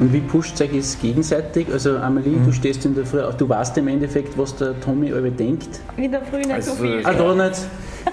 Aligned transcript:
Und 0.00 0.12
wie 0.12 0.20
pusht 0.20 0.60
euch 0.60 0.74
es 0.74 0.98
gegenseitig? 1.00 1.68
Also 1.72 1.98
Amelie, 1.98 2.36
mhm. 2.36 2.44
du 2.44 2.52
stehst 2.52 2.84
in 2.84 2.94
der 2.94 3.04
Früh, 3.04 3.20
du 3.36 3.48
weißt 3.48 3.76
im 3.78 3.88
Endeffekt, 3.88 4.38
was 4.38 4.54
der 4.56 4.78
Tommy 4.80 5.08
über 5.08 5.30
denkt. 5.30 5.80
In 5.96 6.12
der 6.12 6.22
Früh 6.22 6.38
nicht 6.38 6.52
also, 6.52 6.72
so 6.72 6.82
viel. 6.82 7.04
Ah, 7.04 7.12
da 7.12 7.34
nicht? 7.34 7.60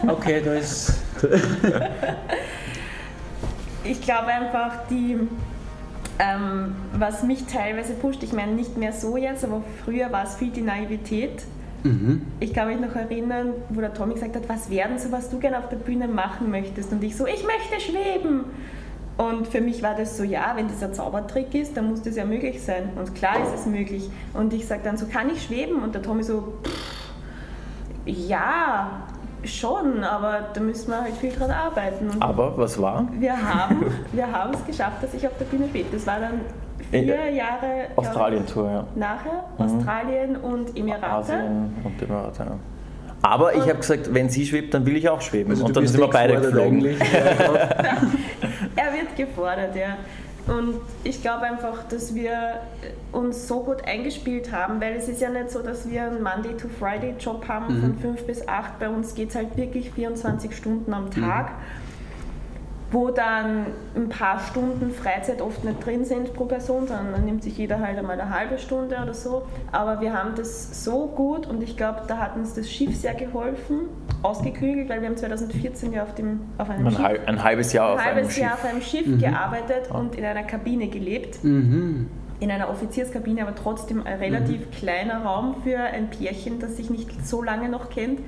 Okay, 0.08 0.42
da 0.44 0.54
ist... 0.54 0.94
ich 3.84 4.02
glaube 4.02 4.28
einfach, 4.28 4.88
die... 4.90 5.18
Ähm, 6.18 6.76
was 6.98 7.24
mich 7.24 7.44
teilweise 7.46 7.92
pusht, 7.94 8.24
ich 8.24 8.32
meine 8.32 8.54
nicht 8.54 8.78
mehr 8.78 8.94
so 8.94 9.18
jetzt, 9.18 9.44
aber 9.44 9.62
früher 9.84 10.14
war 10.14 10.24
es 10.24 10.36
viel 10.36 10.50
die 10.50 10.62
Naivität. 10.62 11.44
Mhm. 11.84 12.22
Ich 12.40 12.54
kann 12.54 12.70
mich 12.70 12.80
noch 12.80 12.96
erinnern, 12.96 13.50
wo 13.70 13.82
der 13.82 13.94
Tommy 13.94 14.14
gesagt 14.14 14.36
hat, 14.36 14.48
was 14.48 14.70
werden 14.70 14.98
so, 14.98 15.12
was 15.12 15.30
du 15.30 15.40
gerne 15.40 15.60
auf 15.60 15.68
der 15.68 15.76
Bühne 15.76 16.08
machen 16.08 16.50
möchtest? 16.50 16.92
Und 16.94 17.04
ich 17.04 17.18
so, 17.18 17.28
ich 17.28 17.44
möchte 17.46 17.80
schweben. 17.82 18.46
Und 19.18 19.48
für 19.48 19.62
mich 19.62 19.82
war 19.82 19.96
das 19.96 20.18
so, 20.18 20.24
ja, 20.24 20.54
wenn 20.56 20.68
das 20.68 20.84
ein 20.84 20.94
Zaubertrick 20.94 21.54
ist, 21.56 21.78
dann 21.78 21.90
muss 21.90 22.02
das 22.02 22.18
ja 22.18 22.26
möglich 22.26 22.62
sein. 22.62 22.90
Und 22.98 23.16
klar 23.16 23.36
ist 23.42 23.62
es 23.62 23.66
möglich. 23.66 24.10
Und 24.34 24.54
ich 24.54 24.68
sage 24.68 24.82
dann 24.84 24.98
so, 24.98 25.06
kann 25.06 25.30
ich 25.30 25.44
schweben? 25.44 25.82
Und 25.82 25.96
der 25.96 26.02
Tommy 26.02 26.24
so, 26.24 26.54
pff, 26.64 27.06
ja, 28.06 29.08
schon, 29.44 30.04
aber 30.04 30.50
da 30.54 30.62
müssen 30.62 30.90
wir 30.90 31.02
halt 31.02 31.16
viel 31.16 31.32
dran 31.32 31.52
arbeiten. 31.52 32.10
Und 32.10 32.22
aber 32.22 32.58
was 32.58 32.82
war? 32.82 33.08
Wir 33.18 33.34
haben 33.34 33.86
wir 34.12 34.32
haben 34.32 34.54
es 34.54 34.66
geschafft, 34.66 35.04
dass 35.04 35.14
ich 35.14 35.26
auf 35.26 35.38
der 35.38 35.46
Bühne 35.46 35.68
schwebe. 35.70 35.88
Das 35.92 36.06
war 36.06 36.20
dann 36.20 36.42
vier 36.92 37.30
Jahre 37.32 37.88
Australien-Tour, 37.96 38.70
ja. 38.70 38.88
Nachher, 38.96 39.46
mhm. 39.58 39.66
Australien 39.66 40.36
und 40.38 40.78
Emirate. 40.78 41.34
Asien 41.34 41.74
und 41.84 42.02
Emirate, 42.02 42.44
ja. 42.44 42.58
Aber 43.22 43.54
und 43.54 43.64
ich 43.64 43.70
habe 43.70 43.80
gesagt, 43.80 44.14
wenn 44.14 44.30
sie 44.30 44.46
schwebt, 44.46 44.74
dann 44.74 44.86
will 44.86 44.98
ich 44.98 45.10
auch 45.10 45.22
schweben. 45.22 45.52
Also 45.52 45.66
und 45.66 45.76
dann 45.76 45.88
sind 45.88 46.00
wir 46.00 46.10
beide 46.10 46.36
geflogen. 46.36 46.86
er 48.76 48.94
wird 48.94 49.16
gefordert, 49.16 49.76
ja. 49.76 49.98
Und 50.48 50.76
ich 51.04 51.22
glaube 51.24 51.46
einfach, 51.46 51.88
dass 51.90 52.14
wir 52.14 52.62
uns 53.12 53.48
so 53.48 53.64
gut 53.64 53.84
eingespielt 53.86 54.52
haben, 54.52 54.80
weil 54.80 54.94
es 54.96 55.08
ist 55.08 55.20
ja 55.20 55.30
nicht 55.32 55.50
so, 55.50 55.64
dass 55.64 55.90
wir 55.90 56.04
einen 56.04 56.22
Monday-to-Friday-Job 56.22 57.48
haben 57.48 57.78
mhm. 57.78 57.82
von 57.82 57.98
5 57.98 58.28
bis 58.28 58.48
8. 58.48 58.78
Bei 58.78 58.90
uns 58.90 59.16
geht 59.16 59.30
es 59.30 59.36
halt 59.36 59.58
wirklich 59.58 59.92
24 59.92 60.56
Stunden 60.56 60.94
am 60.94 61.10
Tag. 61.10 61.50
Mhm 61.50 61.85
wo 62.96 63.12
dann 63.12 63.66
ein 63.94 64.08
paar 64.08 64.40
Stunden 64.40 64.90
Freizeit 64.92 65.42
oft 65.42 65.66
nicht 65.66 65.86
drin 65.86 66.06
sind 66.06 66.34
pro 66.34 66.46
Person, 66.46 66.88
sondern 66.88 67.12
dann 67.12 67.26
nimmt 67.26 67.44
sich 67.44 67.58
jeder 67.58 67.82
halt 67.82 67.98
einmal 67.98 68.18
eine 68.20 68.34
halbe 68.34 68.58
Stunde 68.58 68.98
oder 69.04 69.14
so. 69.14 69.46
Aber 69.74 70.00
wir 70.00 70.14
haben 70.14 70.34
das 70.36 70.86
so 70.86 71.08
gut 71.08 71.46
und 71.46 71.62
ich 71.62 71.76
glaube, 71.76 72.04
da 72.08 72.20
hat 72.20 72.38
uns 72.38 72.54
das 72.54 72.72
Schiff 72.72 72.96
sehr 72.96 73.14
geholfen, 73.14 73.90
ausgeklügelt, 74.24 74.88
weil 74.88 75.02
wir 75.02 75.10
haben 75.10 75.18
2014 75.18 75.92
ja 75.92 76.04
auf, 76.04 76.16
dem, 76.16 76.40
auf 76.58 76.70
einem 76.70 76.88
ein 76.88 76.94
Schiff, 76.94 77.20
ein 77.26 77.44
halbes 77.44 77.74
Jahr 77.74 77.90
auf 77.90 78.00
ein 78.00 78.06
halbes 78.06 78.38
einem 78.38 78.44
Jahr 78.44 78.52
Schiff, 78.52 78.64
auf 78.64 78.70
einem 78.70 78.82
Schiff 78.82 79.08
mhm. 79.08 79.20
gearbeitet 79.20 79.92
und 79.92 80.16
in 80.16 80.24
einer 80.24 80.44
Kabine 80.44 80.88
gelebt. 80.88 81.44
Mhm 81.44 82.08
in 82.42 82.52
einer 82.52 82.70
Offizierskabine, 82.70 83.44
aber 83.44 83.56
trotzdem 83.56 84.06
ein 84.06 84.20
relativ 84.20 84.60
mhm. 84.60 84.72
kleiner 84.72 85.24
Raum 85.24 85.56
für 85.64 85.80
ein 85.80 86.10
Pärchen, 86.10 86.60
das 86.60 86.76
sich 86.76 86.90
nicht 86.90 87.26
so 87.26 87.42
lange 87.42 87.70
noch 87.70 87.90
kennt. 87.90 88.20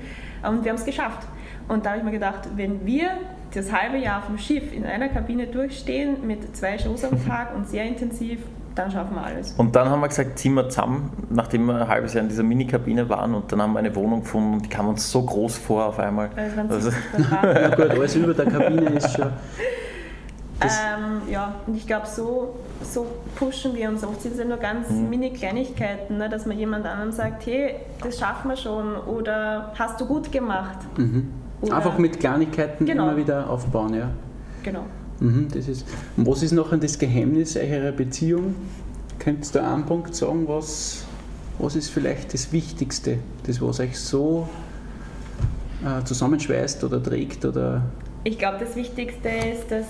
Und 0.42 0.64
wir 0.64 0.70
haben 0.70 0.78
es 0.78 0.86
geschafft. 0.86 1.28
Und 1.68 1.84
da 1.84 1.90
habe 1.90 1.98
ich 1.98 2.04
mir 2.04 2.12
gedacht, 2.12 2.48
wenn 2.56 2.86
wir 2.86 3.10
das 3.54 3.72
halbe 3.72 3.98
Jahr 3.98 4.18
auf 4.18 4.26
dem 4.26 4.38
Schiff 4.38 4.72
in 4.72 4.84
einer 4.84 5.08
Kabine 5.08 5.46
durchstehen 5.46 6.26
mit 6.26 6.56
zwei 6.56 6.78
Shows 6.78 7.04
am 7.04 7.24
Tag 7.26 7.54
und 7.54 7.68
sehr 7.68 7.84
intensiv, 7.84 8.40
dann 8.74 8.90
schaffen 8.90 9.14
wir 9.14 9.24
alles. 9.24 9.52
Und 9.56 9.74
dann 9.74 9.88
haben 9.88 10.00
wir 10.00 10.08
gesagt, 10.08 10.38
ziehen 10.38 10.54
wir 10.54 10.68
zusammen, 10.68 11.10
nachdem 11.30 11.66
wir 11.66 11.82
ein 11.82 11.88
halbes 11.88 12.14
Jahr 12.14 12.22
in 12.22 12.28
dieser 12.28 12.44
Mini-Kabine 12.44 13.08
waren 13.08 13.34
und 13.34 13.50
dann 13.50 13.60
haben 13.60 13.72
wir 13.72 13.80
eine 13.80 13.94
Wohnung 13.94 14.22
gefunden 14.22 14.54
und 14.54 14.64
die 14.64 14.68
kam 14.68 14.88
uns 14.88 15.10
so 15.10 15.22
groß 15.22 15.58
vor 15.58 15.86
auf 15.86 15.98
einmal. 15.98 16.30
Also, 16.68 16.90
ja 17.42 17.74
gut, 17.74 17.90
alles 17.90 18.14
über 18.14 18.34
der 18.34 18.46
Kabine 18.46 18.90
ist 18.96 19.16
schon... 19.16 19.32
Ähm, 20.60 21.22
ja, 21.30 21.54
und 21.68 21.76
ich 21.76 21.86
glaube, 21.86 22.06
so, 22.06 22.56
so 22.82 23.06
pushen 23.36 23.76
wir 23.76 23.88
uns. 23.88 24.02
Oft 24.02 24.22
sind 24.22 24.32
es 24.32 24.38
ja 24.40 24.44
nur 24.44 24.56
ganz 24.56 24.90
mhm. 24.90 25.08
mini 25.08 25.30
Kleinigkeiten, 25.30 26.18
ne, 26.18 26.28
dass 26.28 26.46
man 26.46 26.58
jemand 26.58 26.84
anderem 26.84 27.12
sagt, 27.12 27.46
hey, 27.46 27.76
das 28.02 28.18
schaffen 28.18 28.48
wir 28.48 28.56
schon 28.56 28.96
oder 28.96 29.72
hast 29.78 30.00
du 30.00 30.06
gut 30.06 30.32
gemacht. 30.32 30.78
Mhm. 30.96 31.30
Einfach 31.62 31.98
mit 31.98 32.20
Kleinigkeiten 32.20 32.86
genau. 32.86 33.08
immer 33.08 33.16
wieder 33.16 33.50
aufbauen, 33.50 33.94
ja. 33.94 34.10
Genau. 34.62 34.84
Mhm, 35.20 35.48
das 35.52 35.66
ist, 35.66 35.86
und 36.16 36.26
was 36.26 36.42
ist 36.42 36.52
noch 36.52 36.76
das 36.78 36.98
Geheimnis 36.98 37.56
eurer 37.56 37.92
Beziehung? 37.92 38.54
Könntest 39.18 39.54
du 39.54 39.62
einen 39.62 39.84
Punkt 39.84 40.14
sagen, 40.14 40.46
was, 40.46 41.04
was 41.58 41.74
ist 41.74 41.90
vielleicht 41.90 42.32
das 42.34 42.52
Wichtigste, 42.52 43.18
das 43.44 43.60
was 43.60 43.80
euch 43.80 43.98
so 43.98 44.48
äh, 45.84 46.04
zusammenschweißt 46.04 46.84
oder 46.84 47.02
trägt? 47.02 47.44
Oder? 47.44 47.82
Ich 48.22 48.38
glaube, 48.38 48.58
das 48.60 48.76
Wichtigste 48.76 49.28
ist, 49.28 49.70
dass 49.70 49.86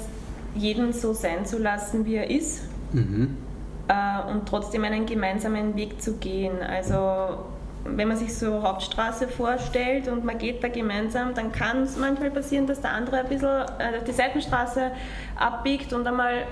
jeden 0.54 0.92
so 0.94 1.12
sein 1.12 1.44
zu 1.44 1.58
lassen, 1.58 2.06
wie 2.06 2.14
er 2.14 2.30
ist 2.30 2.62
mhm. 2.92 3.36
äh, 3.88 4.32
und 4.32 4.48
trotzdem 4.48 4.84
einen 4.84 5.04
gemeinsamen 5.04 5.76
Weg 5.76 6.00
zu 6.00 6.14
gehen. 6.14 6.62
Also 6.66 7.44
wenn 7.96 8.08
man 8.08 8.16
sich 8.16 8.36
so 8.36 8.62
Hauptstraße 8.62 9.28
vorstellt 9.28 10.08
und 10.08 10.24
man 10.24 10.38
geht 10.38 10.62
da 10.62 10.68
gemeinsam, 10.68 11.34
dann 11.34 11.52
kann 11.52 11.82
es 11.82 11.96
manchmal 11.96 12.30
passieren, 12.30 12.66
dass 12.66 12.80
der 12.80 12.92
andere 12.92 13.18
ein 13.18 13.28
bisschen 13.28 13.48
äh, 13.78 14.02
die 14.06 14.12
Seitenstraße 14.12 14.90
abbiegt 15.36 15.92
und 15.92 16.06
einmal 16.06 16.46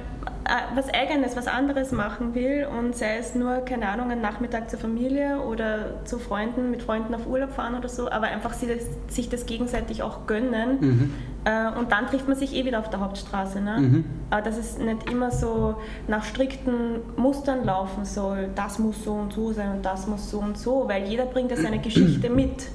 was 0.75 0.93
Eigenes, 0.93 1.37
was 1.37 1.49
anderes 1.49 1.93
machen 1.93 2.35
will 2.35 2.67
und 2.67 2.95
sei 2.95 3.17
es 3.19 3.35
nur, 3.35 3.59
keine 3.59 3.89
Ahnung, 3.89 4.11
einen 4.11 4.21
Nachmittag 4.21 4.71
zur 4.71 4.79
Familie 4.79 5.41
oder 5.41 6.05
zu 6.05 6.19
Freunden, 6.19 6.71
mit 6.71 6.83
Freunden 6.83 7.15
auf 7.15 7.27
Urlaub 7.27 7.53
fahren 7.53 7.75
oder 7.75 7.89
so, 7.89 8.11
aber 8.11 8.27
einfach 8.27 8.53
sich 8.53 8.69
das, 8.69 9.15
sich 9.15 9.29
das 9.29 9.47
gegenseitig 9.47 10.03
auch 10.03 10.27
gönnen 10.27 10.81
mhm. 10.81 11.15
äh, 11.45 11.79
und 11.79 11.91
dann 11.93 12.07
trifft 12.07 12.29
man 12.29 12.37
sich 12.37 12.55
eh 12.55 12.65
wieder 12.65 12.79
auf 12.79 12.91
der 12.91 13.01
Hauptstraße. 13.01 13.61
Ne? 13.61 13.79
Mhm. 13.79 14.05
Aber 14.31 14.43
dass 14.43 14.57
es 14.57 14.79
nicht 14.79 15.11
immer 15.11 15.31
so 15.31 15.77
nach 16.07 16.25
strikten 16.25 17.01
Mustern 17.17 17.65
laufen 17.65 18.05
soll, 18.05 18.49
das 18.55 18.79
muss 18.79 19.03
so 19.05 19.15
und 19.15 19.33
so 19.33 19.53
sein 19.53 19.73
und 19.73 19.85
das 19.85 20.07
muss 20.07 20.31
so 20.31 20.39
und 20.39 20.59
so, 20.59 20.89
weil 20.89 21.05
jeder 21.05 21.27
bringt 21.27 21.51
ja 21.51 21.57
seine 21.57 21.81
Geschichte 21.81 22.31
mit. 22.31 22.69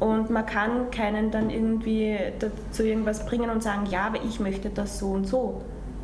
Und 0.00 0.30
man 0.30 0.44
kann 0.44 0.90
keinen 0.90 1.30
dann 1.30 1.48
irgendwie 1.48 2.18
dazu 2.40 2.82
irgendwas 2.82 3.24
bringen 3.24 3.50
und 3.50 3.62
sagen, 3.62 3.86
ja, 3.88 4.08
aber 4.08 4.18
ich 4.24 4.40
möchte 4.40 4.68
das 4.68 4.98
so 4.98 5.10
und 5.10 5.28
so. 5.28 5.62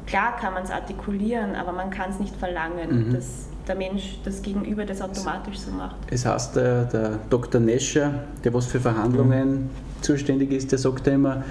Klar 0.08 0.36
kann 0.36 0.54
man 0.54 0.62
es 0.62 0.70
artikulieren, 0.70 1.54
aber 1.54 1.72
man 1.72 1.90
kann 1.90 2.10
es 2.10 2.18
nicht 2.18 2.34
verlangen, 2.36 3.08
mhm. 3.08 3.12
dass 3.12 3.46
der 3.66 3.74
Mensch 3.74 4.18
das 4.24 4.40
Gegenüber 4.40 4.86
das 4.86 5.02
automatisch 5.02 5.58
so 5.58 5.70
macht. 5.70 5.96
Es 6.10 6.24
heißt, 6.24 6.56
der, 6.56 6.84
der 6.84 7.18
Dr. 7.28 7.60
Nescher, 7.60 8.24
der 8.42 8.54
was 8.54 8.66
für 8.66 8.80
Verhandlungen 8.80 9.50
mhm. 9.50 9.70
zuständig 10.00 10.50
ist, 10.52 10.72
der 10.72 10.78
sagt 10.78 11.06
ja 11.06 11.12
immer, 11.12 11.44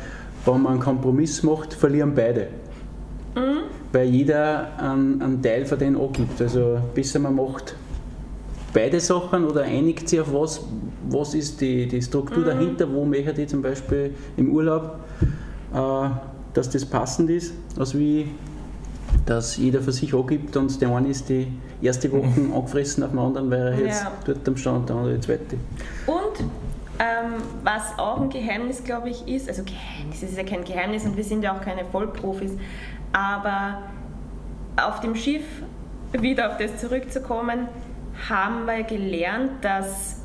wenn 0.45 0.61
man 0.61 0.73
einen 0.73 0.81
Kompromiss 0.81 1.43
macht, 1.43 1.73
verlieren 1.73 2.15
beide. 2.15 2.47
Mhm. 3.35 3.59
Weil 3.91 4.07
jeder 4.07 4.69
einen, 4.79 5.21
einen 5.21 5.41
Teil 5.43 5.65
von 5.65 5.77
denen 5.77 5.95
angibt. 5.95 6.41
Also 6.41 6.79
besser 6.95 7.19
man 7.19 7.35
macht 7.35 7.75
beide 8.73 8.99
Sachen 8.99 9.45
oder 9.45 9.63
einigt 9.63 10.09
sich 10.09 10.19
auf 10.19 10.33
was, 10.33 10.61
was 11.09 11.33
ist 11.33 11.61
die, 11.61 11.87
die 11.87 12.01
Struktur 12.01 12.39
mhm. 12.39 12.45
dahinter, 12.45 12.91
wo 12.91 13.05
möchte 13.05 13.41
ich 13.41 13.49
zum 13.49 13.61
Beispiel 13.61 14.13
im 14.35 14.51
Urlaub, 14.51 14.99
äh, 15.73 16.09
dass 16.57 16.69
das 16.69 16.85
passend 16.85 17.29
ist, 17.29 17.53
als 17.77 17.97
wie 17.97 18.29
dass 19.25 19.57
jeder 19.57 19.81
für 19.81 19.91
sich 19.91 20.13
angibt 20.13 20.55
und 20.57 20.81
der 20.81 20.89
eine 20.89 21.09
ist 21.09 21.29
die 21.29 21.47
erste 21.81 22.11
Woche 22.11 22.39
mhm. 22.39 22.53
angefressen 22.53 23.03
auf 23.03 23.11
dem 23.11 23.19
anderen, 23.19 23.51
weil 23.51 23.59
er 23.59 23.79
jetzt 23.79 24.03
ja. 24.03 24.11
dort 24.25 24.47
am 24.47 24.57
Stand 24.57 24.89
der 24.89 24.95
andere 24.95 25.15
die 25.15 25.21
zweite. 25.21 25.57
Und 26.05 26.49
ähm, 26.99 27.33
was 27.63 27.97
auch 27.97 28.21
ein 28.21 28.29
Geheimnis, 28.29 28.83
glaube 28.83 29.09
ich, 29.09 29.27
ist, 29.27 29.47
also 29.47 29.63
Geheimnis 29.63 30.23
ist 30.23 30.37
ja 30.37 30.43
kein 30.43 30.63
Geheimnis 30.63 31.05
und 31.05 31.15
wir 31.15 31.23
sind 31.23 31.43
ja 31.43 31.55
auch 31.55 31.61
keine 31.61 31.85
Vollprofis, 31.85 32.51
aber 33.11 33.83
auf 34.77 34.99
dem 35.01 35.15
Schiff, 35.15 35.45
wieder 36.13 36.49
auf 36.49 36.57
das 36.57 36.77
zurückzukommen, 36.77 37.67
haben 38.29 38.65
wir 38.65 38.83
gelernt, 38.83 39.51
dass 39.61 40.21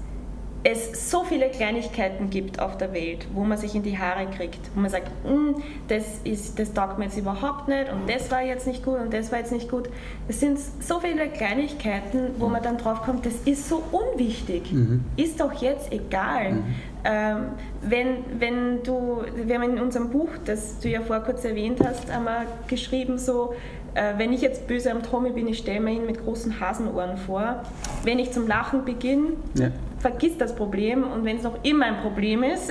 es 0.64 1.10
so 1.10 1.24
viele 1.24 1.48
Kleinigkeiten 1.48 2.30
gibt 2.30 2.60
auf 2.60 2.76
der 2.76 2.92
Welt, 2.92 3.26
wo 3.34 3.42
man 3.42 3.58
sich 3.58 3.74
in 3.74 3.82
die 3.82 3.98
Haare 3.98 4.26
kriegt, 4.26 4.60
wo 4.74 4.80
man 4.80 4.90
sagt, 4.90 5.10
hm, 5.24 5.56
das, 5.88 6.04
ist, 6.22 6.58
das 6.58 6.72
taugt 6.72 6.98
mir 6.98 7.06
jetzt 7.06 7.18
überhaupt 7.18 7.68
nicht 7.68 7.90
und 7.92 8.08
das 8.08 8.30
war 8.30 8.42
jetzt 8.42 8.66
nicht 8.66 8.84
gut 8.84 9.00
und 9.00 9.12
das 9.12 9.32
war 9.32 9.40
jetzt 9.40 9.50
nicht 9.50 9.68
gut. 9.68 9.88
Es 10.28 10.38
sind 10.38 10.58
so 10.58 11.00
viele 11.00 11.28
Kleinigkeiten, 11.28 12.30
wo 12.38 12.48
man 12.48 12.62
dann 12.62 12.78
drauf 12.78 13.02
kommt, 13.02 13.26
das 13.26 13.34
ist 13.44 13.68
so 13.68 13.82
unwichtig, 13.90 14.72
mhm. 14.72 15.04
ist 15.16 15.40
doch 15.40 15.52
jetzt 15.60 15.92
egal. 15.92 16.52
Mhm. 16.52 16.64
Ähm, 17.04 17.38
wenn, 17.82 18.06
wenn 18.38 18.82
du, 18.84 19.22
wir 19.34 19.56
haben 19.56 19.76
in 19.76 19.82
unserem 19.82 20.10
Buch, 20.10 20.28
das 20.44 20.78
du 20.78 20.88
ja 20.88 21.00
vor 21.00 21.18
kurz 21.20 21.44
erwähnt 21.44 21.80
hast, 21.84 22.08
einmal 22.08 22.46
geschrieben 22.68 23.18
so, 23.18 23.54
äh, 23.94 24.14
wenn 24.16 24.32
ich 24.32 24.40
jetzt 24.40 24.68
böse 24.68 24.92
am 24.92 25.02
Tommy 25.02 25.30
bin, 25.30 25.48
ich 25.48 25.58
stelle 25.58 25.80
mir 25.80 25.92
ihn 25.92 26.06
mit 26.06 26.22
großen 26.22 26.60
Hasenohren 26.60 27.16
vor. 27.16 27.62
Wenn 28.04 28.20
ich 28.20 28.30
zum 28.30 28.46
Lachen 28.46 28.84
beginne, 28.84 29.32
ja. 29.54 29.70
Vergiss 30.02 30.36
das 30.36 30.54
Problem 30.54 31.04
und 31.04 31.24
wenn 31.24 31.38
es 31.38 31.44
noch 31.44 31.62
immer 31.62 31.86
ein 31.86 32.02
Problem 32.02 32.42
ist, 32.42 32.70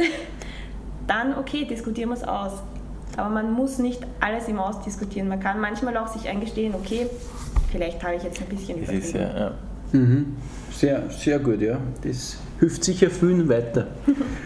dann 1.08 1.38
okay, 1.38 1.66
diskutieren 1.66 2.10
wir 2.10 2.18
es 2.18 2.24
aus. 2.24 2.62
Aber 3.18 3.30
man 3.30 3.52
muss 3.52 3.80
nicht 3.80 4.06
alles 4.20 4.48
immer 4.48 4.68
ausdiskutieren. 4.68 5.28
Man 5.28 5.40
kann 5.40 5.60
manchmal 5.60 5.98
auch 5.98 6.08
sich 6.08 6.30
eingestehen, 6.30 6.76
okay, 6.76 7.08
vielleicht 7.72 8.04
habe 8.04 8.16
ich 8.16 8.24
jetzt 8.24 8.42
ein 8.42 8.48
bisschen 8.48 8.78
übertrieben. 8.78 9.20
Ja, 9.20 9.40
ja. 9.40 9.52
Mhm. 9.92 10.38
Sehr, 10.72 11.10
sehr 11.10 11.40
gut, 11.40 11.62
ja. 11.62 11.78
Das 12.04 12.38
hilft 12.60 12.84
sicher 12.84 13.10
vielen 13.10 13.50
weiter. 13.50 13.88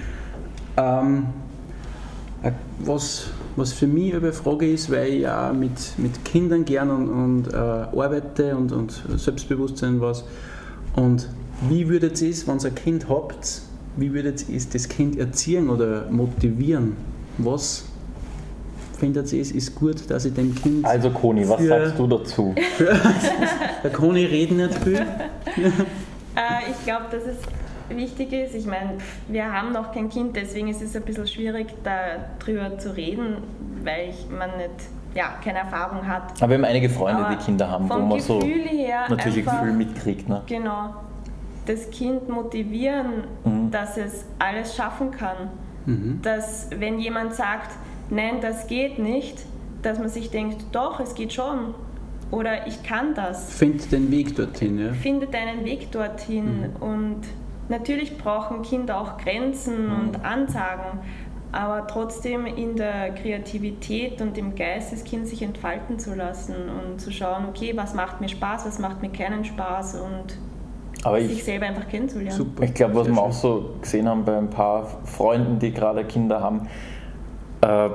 ähm, 0.77 1.27
äh, 2.41 2.51
was 2.79 3.29
Was 3.57 3.71
für 3.71 3.87
mich 3.87 4.13
eine 4.13 4.33
Frage 4.33 4.69
ist, 4.69 4.91
weil 4.91 5.07
ich 5.07 5.21
ja 5.21 5.53
mit, 5.53 5.97
mit 5.97 6.25
Kindern 6.25 6.65
gern 6.65 6.89
und, 6.89 7.09
und 7.09 7.53
äh, 7.53 7.55
arbeite 7.55 8.55
und, 8.57 8.71
und 8.73 9.01
Selbstbewusstsein 9.15 10.01
was. 10.01 10.25
Und 10.95 11.29
wie 11.61 11.87
würdet 11.87 12.21
ihr 12.21 12.29
es, 12.29 12.47
wenn 12.47 12.59
ihr 12.59 12.65
ein 12.65 12.75
Kind 12.75 13.09
habt, 13.09 13.61
wie 13.97 14.13
würdet 14.13 14.47
ihr 14.49 14.61
das 14.71 14.89
Kind 14.89 15.17
erziehen 15.17 15.69
oder 15.69 16.09
motivieren? 16.09 16.97
Was 17.37 17.85
findet 18.95 19.31
ihr 19.33 19.41
es 19.41 19.51
ist 19.51 19.75
gut, 19.75 20.09
dass 20.09 20.25
ich 20.25 20.33
dem 20.33 20.55
Kind. 20.55 20.85
Also, 20.85 21.09
Koni, 21.09 21.47
was 21.47 21.61
sagst 21.61 21.99
du 21.99 22.07
dazu? 22.07 22.55
Der 23.83 23.91
Koni 23.91 24.25
redet 24.25 24.57
nicht 24.57 24.83
viel. 24.83 25.05
Äh, 26.37 26.69
ich 26.69 26.83
glaube, 26.83 27.05
dass 27.09 27.23
es 27.23 27.37
wichtig 27.87 28.33
ist. 28.33 28.55
Ich 28.55 28.65
meine, 28.65 28.97
wir 29.29 29.53
haben 29.53 29.71
noch 29.71 29.93
kein 29.93 30.09
Kind, 30.09 30.35
deswegen 30.35 30.67
ist 30.67 30.81
es 30.81 30.93
ein 30.97 31.03
bisschen 31.03 31.27
schwierig, 31.27 31.67
darüber 31.81 32.77
zu 32.77 32.93
reden, 32.93 33.37
weil 33.85 34.09
ich, 34.09 34.27
man 34.29 34.49
nicht, 34.57 34.71
ja, 35.13 35.35
keine 35.41 35.59
Erfahrung 35.59 36.05
hat. 36.05 36.33
Aber 36.41 36.49
wir 36.49 36.57
haben 36.57 36.65
einige 36.65 36.89
Freunde, 36.89 37.25
Aber 37.25 37.35
die 37.35 37.41
Kinder 37.41 37.69
haben, 37.69 37.89
wo 37.89 37.99
man 37.99 38.19
so 38.19 38.39
Gefühl 38.39 38.63
her 38.63 39.05
natürlich 39.07 39.47
ein 39.47 39.59
Gefühl 39.59 39.73
mitkriegt. 39.77 40.27
Ne? 40.27 40.41
Genau. 40.47 40.95
Das 41.65 41.89
Kind 41.89 42.29
motivieren, 42.29 43.23
Mhm. 43.43 43.71
dass 43.71 43.97
es 43.97 44.25
alles 44.39 44.75
schaffen 44.75 45.11
kann. 45.11 45.49
Mhm. 45.85 46.19
Dass, 46.21 46.69
wenn 46.77 46.99
jemand 46.99 47.33
sagt, 47.33 47.71
nein, 48.09 48.35
das 48.41 48.67
geht 48.67 48.99
nicht, 48.99 49.39
dass 49.81 49.99
man 49.99 50.09
sich 50.09 50.29
denkt, 50.31 50.65
doch, 50.71 50.99
es 50.99 51.15
geht 51.15 51.33
schon. 51.33 51.73
Oder 52.31 52.65
ich 52.67 52.81
kann 52.83 53.13
das. 53.13 53.53
Find 53.53 53.91
den 53.91 54.09
Weg 54.11 54.35
dorthin. 54.35 54.79
Ja. 54.79 54.93
Finde 54.93 55.27
deinen 55.27 55.63
Weg 55.63 55.91
dorthin. 55.91 56.71
Und 56.79 57.21
natürlich 57.69 58.17
brauchen 58.17 58.63
Kinder 58.63 58.99
auch 58.99 59.17
Grenzen 59.17 59.91
und 59.91 60.25
Ansagen. 60.25 60.99
Aber 61.51 61.85
trotzdem 61.87 62.45
in 62.47 62.75
der 62.75 63.11
Kreativität 63.13 64.19
und 64.21 64.37
im 64.37 64.55
Geist 64.55 64.91
des 64.91 65.03
Kindes 65.03 65.29
sich 65.29 65.43
entfalten 65.43 65.99
zu 65.99 66.15
lassen 66.15 66.55
und 66.69 66.99
zu 66.99 67.11
schauen, 67.11 67.45
okay, 67.47 67.73
was 67.75 67.93
macht 67.93 68.19
mir 68.21 68.27
Spaß, 68.27 68.65
was 68.65 68.79
macht 68.79 69.01
mir 69.01 69.09
keinen 69.11 69.45
Spaß 69.45 70.01
und 70.01 70.37
Aber 71.05 71.21
sich 71.21 71.33
ich, 71.33 71.43
selber 71.43 71.67
einfach 71.67 71.87
kennenzulernen. 71.87 72.35
Super. 72.35 72.63
ich 72.63 72.73
glaube, 72.73 72.95
was 72.95 73.05
Sehr 73.05 73.13
wir 73.13 73.21
schön. 73.21 73.29
auch 73.29 73.33
so 73.33 73.69
gesehen 73.79 74.09
haben 74.09 74.25
bei 74.25 74.37
ein 74.37 74.49
paar 74.49 74.87
Freunden, 75.05 75.59
die 75.59 75.71
gerade 75.71 76.03
Kinder 76.03 76.41
haben, 76.41 76.67
äh, 77.61 77.89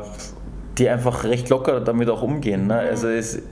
die 0.79 0.89
einfach 0.89 1.25
recht 1.25 1.49
locker 1.49 1.81
damit 1.81 2.09
auch 2.09 2.23
umgehen. 2.23 2.69
Ne? 2.69 2.79
Also 2.79 3.09
es, 3.09 3.43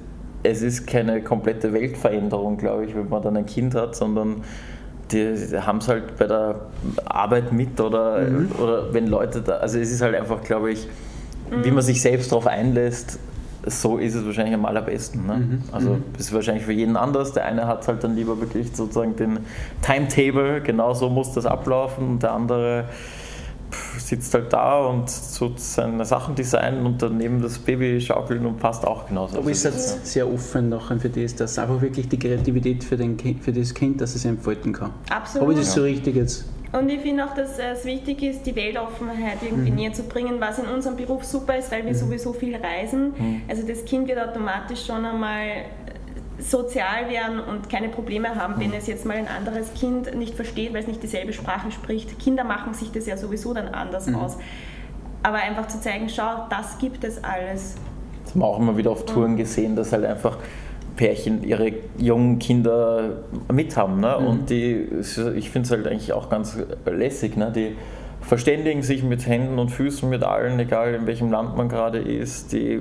es 0.45 0.63
ist 0.63 0.87
keine 0.87 1.23
komplette 1.23 1.73
Weltveränderung, 1.73 2.57
glaube 2.57 2.85
ich, 2.85 2.95
wenn 2.95 3.09
man 3.09 3.21
dann 3.21 3.37
ein 3.37 3.47
Kind 3.47 3.75
hat, 3.75 3.97
sondern 3.97 4.43
die 5.11 5.35
haben 5.61 5.79
es 5.79 5.89
halt 5.89 6.17
bei 6.17 6.27
der 6.27 6.61
Arbeit 7.07 7.53
mit 7.53 7.81
oder, 7.81 8.27
oder 8.63 8.95
wenn 8.95 9.09
Leute 9.09 9.41
da, 9.41 9.55
also 9.55 9.79
es 9.79 9.91
ist 9.91 10.03
halt 10.03 10.15
einfach, 10.15 10.43
glaube 10.43 10.71
ich, 10.71 10.87
wie 11.63 11.71
man 11.71 11.83
sich 11.83 12.01
selbst 12.01 12.31
darauf 12.31 12.47
einlässt, 12.47 13.19
so 13.67 13.99
ist 13.99 14.15
es 14.15 14.25
wahrscheinlich 14.25 14.55
am 14.55 14.65
allerbesten. 14.65 15.27
Ne? 15.27 15.61
Also 15.73 15.99
das 16.13 16.27
ist 16.27 16.33
wahrscheinlich 16.33 16.65
für 16.65 16.73
jeden 16.73 16.97
anders. 16.97 17.33
Der 17.33 17.45
eine 17.45 17.67
hat 17.67 17.87
halt 17.89 18.05
dann 18.05 18.15
lieber 18.15 18.41
wirklich 18.41 18.75
sozusagen 18.75 19.17
den 19.17 19.41
Timetable, 19.83 20.61
genau 20.61 20.95
so 20.95 21.09
muss 21.09 21.33
das 21.33 21.47
ablaufen 21.47 22.09
und 22.09 22.23
der 22.23 22.33
andere 22.33 22.85
sitzt 23.99 24.33
halt 24.33 24.53
da 24.53 24.79
und 24.87 25.11
tut 25.37 25.61
seine 25.61 26.05
Sachen 26.05 26.35
designen 26.35 26.87
und 26.87 27.03
daneben 27.03 27.43
das 27.43 27.59
Baby 27.59 28.01
schaukeln 28.01 28.47
und 28.47 28.59
passt 28.59 28.87
auch 28.87 29.07
genauso. 29.09 29.39
Aber 29.39 29.51
ist 29.51 29.67
Also, 29.67 29.77
das 29.77 30.13
sehr 30.13 30.33
offen 30.33 30.71
nachher 30.71 30.99
für 30.99 31.11
das, 31.11 31.35
dass 31.35 31.59
einfach 31.59 31.81
wirklich 31.81 32.09
die 32.09 32.19
Kreativität 32.19 32.85
für, 32.85 32.97
den 32.97 33.17
kind, 33.17 33.43
für 33.43 33.53
das 33.53 33.75
Kind, 33.75 34.01
dass 34.01 34.15
es 34.15 34.25
entfalten 34.25 34.73
kann. 34.73 34.93
Absolut. 35.11 35.43
Aber 35.49 35.53
ist 35.53 35.69
das 35.69 35.75
so 35.75 35.83
richtig 35.83 36.17
jetzt? 36.17 36.47
Und 36.73 36.91
ich 36.91 37.01
finde 37.01 37.25
auch, 37.25 37.35
dass 37.35 37.59
es 37.59 37.85
wichtig 37.85 38.23
ist, 38.23 38.45
die 38.45 38.55
Weltoffenheit 38.55 39.39
irgendwie 39.43 39.71
näher 39.71 39.93
zu 39.93 40.03
bringen, 40.03 40.39
was 40.39 40.59
in 40.59 40.67
unserem 40.67 40.97
Beruf 40.97 41.25
super 41.25 41.57
ist, 41.57 41.73
weil 41.73 41.87
wir 41.87 41.95
sowieso 41.95 42.33
viel 42.33 42.57
reisen. 42.57 43.15
Also 43.49 43.67
das 43.67 43.85
Kind 43.85 44.07
wird 44.07 44.19
automatisch 44.19 44.85
schon 44.85 45.05
einmal 45.05 45.65
sozial 46.39 47.09
werden 47.09 47.41
und 47.41 47.69
keine 47.69 47.89
Probleme 47.89 48.35
haben, 48.37 48.55
wenn 48.59 48.73
es 48.73 48.87
jetzt 48.87 49.05
mal 49.05 49.17
ein 49.17 49.29
anderes 49.29 49.73
Kind 49.75 50.15
nicht 50.15 50.35
versteht, 50.35 50.73
weil 50.73 50.83
es 50.83 50.87
nicht 50.87 51.03
dieselbe 51.03 51.33
Sprache 51.33 51.73
spricht. 51.73 52.19
Kinder 52.19 52.45
machen 52.45 52.75
sich 52.75 52.93
das 52.93 53.07
ja 53.07 53.17
sowieso 53.17 53.55
dann 53.55 53.69
anders 53.69 54.13
aus. 54.15 54.37
Aber 55.23 55.39
einfach 55.39 55.67
zu 55.67 55.81
zeigen, 55.81 56.09
schau, 56.09 56.47
das 56.49 56.79
gibt 56.79 57.03
es 57.03 57.25
alles. 57.25 57.77
Das 58.25 58.35
haben 58.35 58.41
wir 58.41 58.47
auch 58.47 58.59
immer 58.59 58.77
wieder 58.77 58.91
auf 58.91 59.05
Touren 59.05 59.37
gesehen, 59.37 59.75
dass 59.75 59.93
halt 59.93 60.05
einfach 60.05 60.39
Pärchen 60.99 61.45
ihre 61.45 61.73
jungen 61.97 62.39
Kinder 62.39 63.23
mithaben. 63.51 64.01
Ne? 64.01 64.19
Und 64.19 64.51
die, 64.51 64.87
ich 65.37 65.49
finde 65.51 65.67
es 65.67 65.71
halt 65.71 65.87
eigentlich 65.87 66.13
auch 66.13 66.29
ganz 66.29 66.59
lässig. 66.85 67.37
Ne? 67.37 67.51
Die 67.55 67.77
verständigen 68.21 68.83
sich 68.83 69.03
mit 69.05 69.27
Händen 69.27 69.59
und 69.59 69.71
Füßen 69.71 70.11
mit 70.11 70.25
allen, 70.25 70.59
egal 70.59 70.93
in 70.93 71.07
welchem 71.07 71.31
Land 71.31 71.57
man 71.57 71.69
gerade 71.69 71.99
ist. 71.99 72.53
Die 72.53 72.81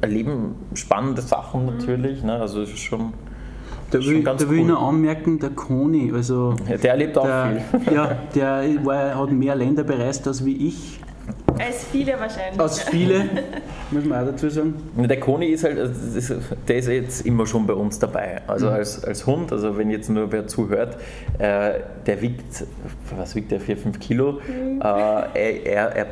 erleben 0.00 0.54
spannende 0.72 1.20
Sachen 1.20 1.66
natürlich. 1.66 2.22
Ne? 2.22 2.40
Also 2.40 2.62
es 2.62 2.70
ist 2.70 2.78
schon, 2.78 3.12
Da 3.90 3.98
will, 3.98 4.22
ganz 4.22 4.42
da 4.42 4.48
will 4.48 4.58
ich 4.58 4.64
cool. 4.64 4.70
noch 4.70 4.88
anmerken, 4.88 5.38
der 5.40 5.50
Koni, 5.50 6.12
also 6.14 6.54
ja, 6.68 6.76
der 6.76 6.90
erlebt 6.92 7.18
auch 7.18 7.26
der, 7.26 7.60
viel. 7.84 7.92
ja, 7.94 8.16
der 8.34 8.64
war, 8.84 9.16
hat 9.16 9.32
mehr 9.32 9.56
Länder 9.56 9.82
bereist 9.82 10.26
als 10.28 10.44
wie 10.44 10.68
ich. 10.68 11.00
Als 11.58 11.84
viele 11.90 12.18
wahrscheinlich. 12.18 12.60
Als 12.60 12.82
viele, 12.82 13.24
muss 13.90 14.04
man 14.04 14.22
auch 14.22 14.30
dazu 14.30 14.48
sagen. 14.48 14.74
Der 14.96 15.20
Koni 15.20 15.46
ist 15.46 15.64
halt, 15.64 15.78
also 15.78 16.36
der 16.66 16.76
ist 16.76 16.88
jetzt 16.88 17.26
immer 17.26 17.46
schon 17.46 17.66
bei 17.66 17.74
uns 17.74 17.98
dabei. 17.98 18.42
Also 18.46 18.68
als, 18.68 19.04
als 19.04 19.26
Hund, 19.26 19.52
also 19.52 19.76
wenn 19.76 19.90
jetzt 19.90 20.08
nur 20.08 20.30
wer 20.32 20.46
zuhört, 20.46 20.96
äh, 21.38 21.80
der 22.06 22.22
wiegt, 22.22 22.64
was 23.16 23.34
wiegt 23.34 23.50
der, 23.50 23.60
4, 23.60 23.76
5 23.76 23.98
Kilo. 24.00 24.40
Äh, 24.48 24.82
er, 24.82 25.66
er, 25.66 25.96
er 25.96 26.06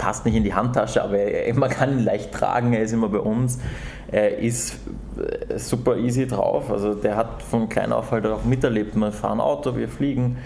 passt 0.00 0.24
nicht 0.24 0.34
in 0.34 0.44
die 0.44 0.54
Handtasche, 0.54 1.02
aber 1.02 1.18
er, 1.18 1.54
man 1.54 1.68
kann 1.68 1.98
ihn 1.98 2.04
leicht 2.04 2.32
tragen, 2.32 2.72
er 2.72 2.82
ist 2.82 2.92
immer 2.92 3.08
bei 3.08 3.18
uns. 3.18 3.58
Er 4.10 4.38
ist 4.38 4.78
äh, 5.18 5.58
super 5.58 5.96
easy 5.96 6.26
drauf, 6.26 6.70
also 6.70 6.94
der 6.94 7.16
hat 7.16 7.42
von 7.42 7.68
klein 7.68 7.92
auf 7.92 8.10
halt 8.10 8.26
auch 8.26 8.44
miterlebt. 8.44 8.96
Wir 8.96 9.12
fahren 9.12 9.40
Auto, 9.40 9.76
wir 9.76 9.88
fliegen. 9.88 10.38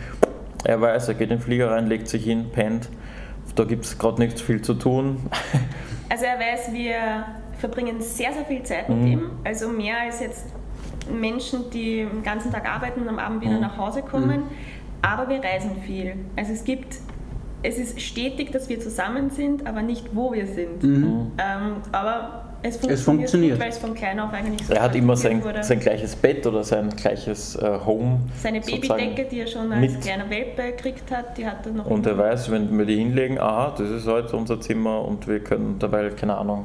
Er 0.64 0.80
weiß, 0.80 1.08
er 1.08 1.14
geht 1.14 1.30
in 1.30 1.38
den 1.38 1.40
Flieger 1.40 1.70
rein, 1.70 1.86
legt 1.86 2.08
sich 2.08 2.24
hin, 2.24 2.46
pennt. 2.52 2.88
Da 3.54 3.64
gibt 3.64 3.84
es 3.84 3.98
gerade 3.98 4.20
nicht 4.20 4.40
viel 4.40 4.60
zu 4.62 4.74
tun. 4.74 5.18
Also 6.10 6.26
er 6.26 6.38
weiß, 6.38 6.72
wir 6.72 7.24
verbringen 7.58 8.00
sehr, 8.00 8.32
sehr 8.32 8.44
viel 8.44 8.62
Zeit 8.62 8.88
mit 8.90 8.98
Mhm. 8.98 9.06
ihm. 9.06 9.22
Also 9.42 9.68
mehr 9.68 10.00
als 10.02 10.20
jetzt 10.20 10.44
Menschen, 11.10 11.70
die 11.72 12.04
den 12.04 12.22
ganzen 12.22 12.52
Tag 12.52 12.68
arbeiten 12.68 13.00
und 13.00 13.08
am 13.08 13.18
Abend 13.18 13.40
wieder 13.40 13.54
Mhm. 13.54 13.60
nach 13.62 13.78
Hause 13.78 14.02
kommen. 14.02 14.42
Aber 15.02 15.28
wir 15.28 15.42
reisen 15.42 15.72
viel. 15.84 16.14
Also 16.36 16.52
es 16.52 16.62
gibt, 16.64 16.98
es 17.62 17.78
ist 17.78 18.00
stetig, 18.00 18.52
dass 18.52 18.68
wir 18.68 18.78
zusammen 18.80 19.30
sind, 19.30 19.66
aber 19.66 19.82
nicht 19.82 20.14
wo 20.14 20.32
wir 20.34 20.46
sind. 20.46 20.82
Mhm. 20.84 21.32
Ähm, 21.38 21.76
aber 21.90 22.43
es 22.66 22.76
funktioniert, 22.76 23.00
funktioniert. 23.04 23.52
gut, 23.52 23.62
weil 23.62 23.68
es 23.68 23.78
von 23.78 23.94
klein 23.94 24.18
auf 24.18 24.32
eigentlich 24.32 24.66
so 24.66 24.72
Er 24.72 24.82
hat 24.82 24.94
immer 24.94 25.16
sein, 25.16 25.44
wurde. 25.44 25.62
sein 25.62 25.80
gleiches 25.80 26.16
Bett 26.16 26.46
oder 26.46 26.64
sein 26.64 26.88
gleiches 26.90 27.56
äh, 27.56 27.78
Home. 27.84 28.20
Seine. 28.42 28.60
Babydecke, 28.60 29.26
die 29.30 29.40
er 29.40 29.46
schon 29.46 29.70
als 29.70 29.80
mit. 29.80 30.00
kleiner 30.00 30.30
Welpe 30.30 30.62
gekriegt 30.62 31.10
hat, 31.10 31.36
die 31.36 31.46
hat 31.46 31.66
er 31.66 31.72
noch 31.72 31.86
Und 31.86 32.06
er 32.06 32.16
weiß, 32.16 32.50
wenn 32.50 32.76
wir 32.76 32.86
die 32.86 32.96
hinlegen, 32.96 33.38
aha, 33.38 33.74
das 33.76 33.90
ist 33.90 34.06
heute 34.06 34.34
unser 34.36 34.60
Zimmer 34.60 35.04
und 35.04 35.28
wir 35.28 35.40
können 35.40 35.78
dabei, 35.78 36.08
keine 36.08 36.38
Ahnung, 36.38 36.64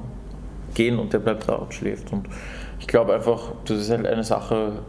gehen 0.74 1.00
und 1.00 1.12
der 1.12 1.20
bleibt 1.20 1.50
da 1.50 1.56
und 1.56 1.74
schläft. 1.74 2.14
Und 2.14 2.30
ich 2.80 2.88
glaube 2.88 3.14
einfach, 3.14 3.52
das 3.66 3.80
ist 3.80 3.90
halt 3.90 4.08
eine 4.08 4.24
Sache 4.24 4.84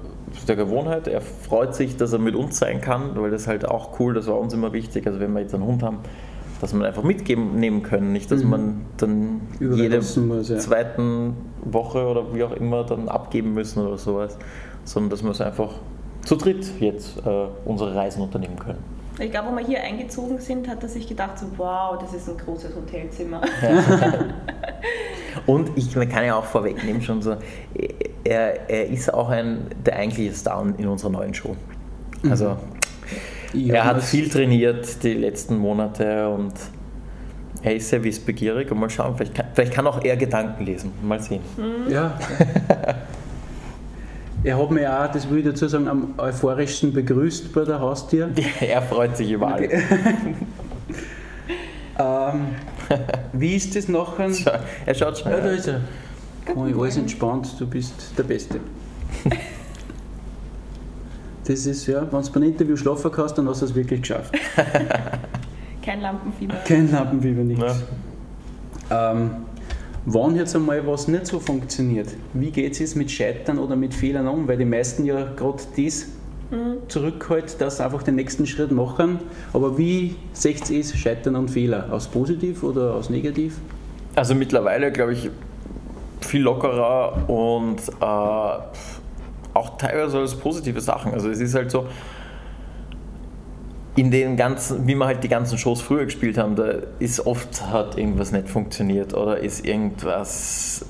der 0.46 0.54
Gewohnheit. 0.54 1.08
Er 1.08 1.20
freut 1.20 1.74
sich, 1.74 1.96
dass 1.96 2.12
er 2.12 2.20
mit 2.20 2.36
uns 2.36 2.58
sein 2.58 2.80
kann, 2.80 3.20
weil 3.20 3.32
das 3.32 3.48
halt 3.48 3.66
auch 3.66 3.98
cool, 3.98 4.14
das 4.14 4.28
war 4.28 4.38
uns 4.38 4.54
immer 4.54 4.72
wichtig. 4.72 5.08
Also 5.08 5.18
wenn 5.18 5.32
wir 5.32 5.40
jetzt 5.40 5.54
einen 5.54 5.64
Hund 5.64 5.82
haben, 5.82 5.98
dass 6.60 6.72
man 6.74 6.84
einfach 6.84 7.02
mitgeben 7.02 7.56
nehmen 7.56 7.82
können, 7.82 8.12
nicht, 8.12 8.30
dass 8.30 8.44
man 8.44 8.82
dann 8.98 9.40
jede 9.58 10.00
muss, 10.20 10.48
ja. 10.48 10.58
zweiten 10.58 11.34
Woche 11.64 12.06
oder 12.06 12.34
wie 12.34 12.44
auch 12.44 12.52
immer 12.52 12.84
dann 12.84 13.08
abgeben 13.08 13.54
müssen 13.54 13.86
oder 13.86 13.96
sowas, 13.96 14.36
sondern 14.84 15.10
dass 15.10 15.22
wir 15.22 15.30
es 15.30 15.40
einfach 15.40 15.70
zu 16.24 16.36
dritt 16.36 16.70
jetzt 16.80 17.18
äh, 17.24 17.46
unsere 17.64 17.94
Reisen 17.94 18.22
unternehmen 18.22 18.58
können. 18.58 18.78
Ich 19.18 19.30
glaube, 19.30 19.48
wo 19.50 19.56
wir 19.56 19.66
hier 19.66 19.82
eingezogen 19.82 20.38
sind, 20.38 20.68
hat 20.68 20.82
er 20.82 20.88
sich 20.88 21.06
gedacht, 21.06 21.38
so, 21.38 21.46
wow, 21.56 21.98
das 21.98 22.14
ist 22.14 22.28
ein 22.28 22.38
großes 22.38 22.74
Hotelzimmer. 22.74 23.40
Und 25.46 25.70
ich 25.76 25.94
man 25.94 26.08
kann 26.08 26.24
ja 26.24 26.36
auch 26.36 26.44
vorwegnehmen 26.44 27.02
schon 27.02 27.20
so, 27.20 27.36
er, 28.24 28.70
er 28.70 28.86
ist 28.88 29.12
auch 29.12 29.28
ein, 29.28 29.66
der 29.84 29.96
eigentliche 29.96 30.32
Star 30.34 30.64
in 30.76 30.86
unserer 30.86 31.10
neuen 31.10 31.34
Show. 31.34 31.56
Also 32.28 32.56
Ich 33.52 33.68
er 33.68 33.84
hat 33.84 34.02
viel 34.02 34.28
trainiert 34.28 35.02
die 35.02 35.14
letzten 35.14 35.56
Monate 35.56 36.28
und 36.28 36.54
er 37.62 37.76
ist 37.76 37.88
sehr 37.88 38.02
wissbegierig 38.02 38.70
und 38.70 38.78
mal 38.78 38.88
schauen, 38.88 39.14
vielleicht 39.16 39.34
kann, 39.34 39.46
vielleicht 39.52 39.72
kann 39.72 39.86
auch 39.86 40.02
er 40.02 40.16
Gedanken 40.16 40.64
lesen. 40.64 40.92
Mal 41.02 41.20
sehen. 41.20 41.40
Ja. 41.88 42.18
er 44.44 44.58
hat 44.58 44.70
mich 44.70 44.86
auch, 44.86 45.12
das 45.12 45.28
will 45.28 45.38
ich 45.38 45.44
dazu 45.44 45.68
sagen, 45.68 45.88
am 45.88 46.14
euphorischsten 46.16 46.92
begrüßt 46.92 47.52
bei 47.52 47.64
der 47.64 47.80
Haustür. 47.80 48.30
Er 48.60 48.82
freut 48.82 49.16
sich 49.16 49.30
über 49.30 49.54
alles. 49.54 49.72
Ähm, 51.98 52.46
wie 53.34 53.56
ist 53.56 53.76
das 53.76 53.88
nachher? 53.88 54.30
Er 54.86 54.94
schaut 54.94 55.18
schon. 55.18 55.32
Ja, 55.32 55.38
da 55.38 55.50
ist 55.50 55.68
er. 55.68 55.82
Oh, 56.54 56.62
alles 56.62 56.96
entspannt, 56.96 57.54
du 57.58 57.66
bist 57.66 58.12
der 58.16 58.22
Beste. 58.22 58.58
Das 61.50 61.66
ist 61.66 61.84
ja, 61.88 62.06
wenn 62.12 62.22
du 62.22 62.30
beim 62.30 62.42
Interview 62.44 62.76
schlafen 62.76 63.10
kannst, 63.10 63.36
dann 63.36 63.48
hast 63.48 63.60
du 63.62 63.66
es 63.66 63.74
wirklich 63.74 64.02
geschafft. 64.02 64.32
Kein 65.82 66.00
Lampenfieber. 66.00 66.54
Kein 66.64 66.92
Lampenfieber, 66.92 67.42
nichts. 67.42 67.82
Ähm, 68.88 69.30
Wann 70.06 70.36
jetzt 70.36 70.54
einmal 70.54 70.86
was 70.86 71.08
nicht 71.08 71.26
so 71.26 71.40
funktioniert, 71.40 72.06
wie 72.34 72.52
geht 72.52 72.80
es 72.80 72.94
mit 72.94 73.10
Scheitern 73.10 73.58
oder 73.58 73.74
mit 73.74 73.92
Fehlern 73.92 74.28
um? 74.28 74.46
Weil 74.46 74.58
die 74.58 74.64
meisten 74.64 75.04
ja 75.04 75.24
gerade 75.34 75.60
das 75.76 76.06
mhm. 76.52 76.76
zurückhalten, 76.86 77.58
dass 77.58 77.78
sie 77.78 77.84
einfach 77.84 78.04
den 78.04 78.14
nächsten 78.14 78.46
Schritt 78.46 78.70
machen. 78.70 79.18
Aber 79.52 79.76
wie 79.76 80.14
seht 80.32 80.70
ihr 80.70 80.80
es, 80.80 80.96
Scheitern 80.96 81.34
und 81.34 81.50
Fehler? 81.50 81.92
Aus 81.92 82.06
positiv 82.06 82.62
oder 82.62 82.94
aus 82.94 83.10
negativ? 83.10 83.58
Also 84.14 84.36
mittlerweile 84.36 84.92
glaube 84.92 85.14
ich 85.14 85.28
viel 86.20 86.42
lockerer 86.42 87.28
und 87.28 87.80
äh, 88.00 88.99
auch 89.54 89.76
teilweise 89.76 90.18
als 90.18 90.34
positive 90.34 90.80
Sachen. 90.80 91.12
Also 91.12 91.28
es 91.28 91.40
ist 91.40 91.54
halt 91.54 91.70
so, 91.70 91.86
in 93.96 94.10
den 94.10 94.36
ganzen, 94.36 94.86
wie 94.86 94.94
wir 94.94 95.06
halt 95.06 95.24
die 95.24 95.28
ganzen 95.28 95.58
Shows 95.58 95.82
früher 95.82 96.04
gespielt 96.04 96.38
haben, 96.38 96.56
da 96.56 96.74
ist 97.00 97.26
oft 97.26 97.70
hat 97.70 97.98
irgendwas 97.98 98.32
nicht 98.32 98.48
funktioniert 98.48 99.14
oder 99.14 99.38
ist 99.38 99.66
irgendwas 99.66 100.86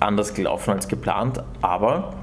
anders 0.00 0.34
gelaufen 0.34 0.72
als 0.72 0.88
geplant, 0.88 1.42
aber 1.62 2.14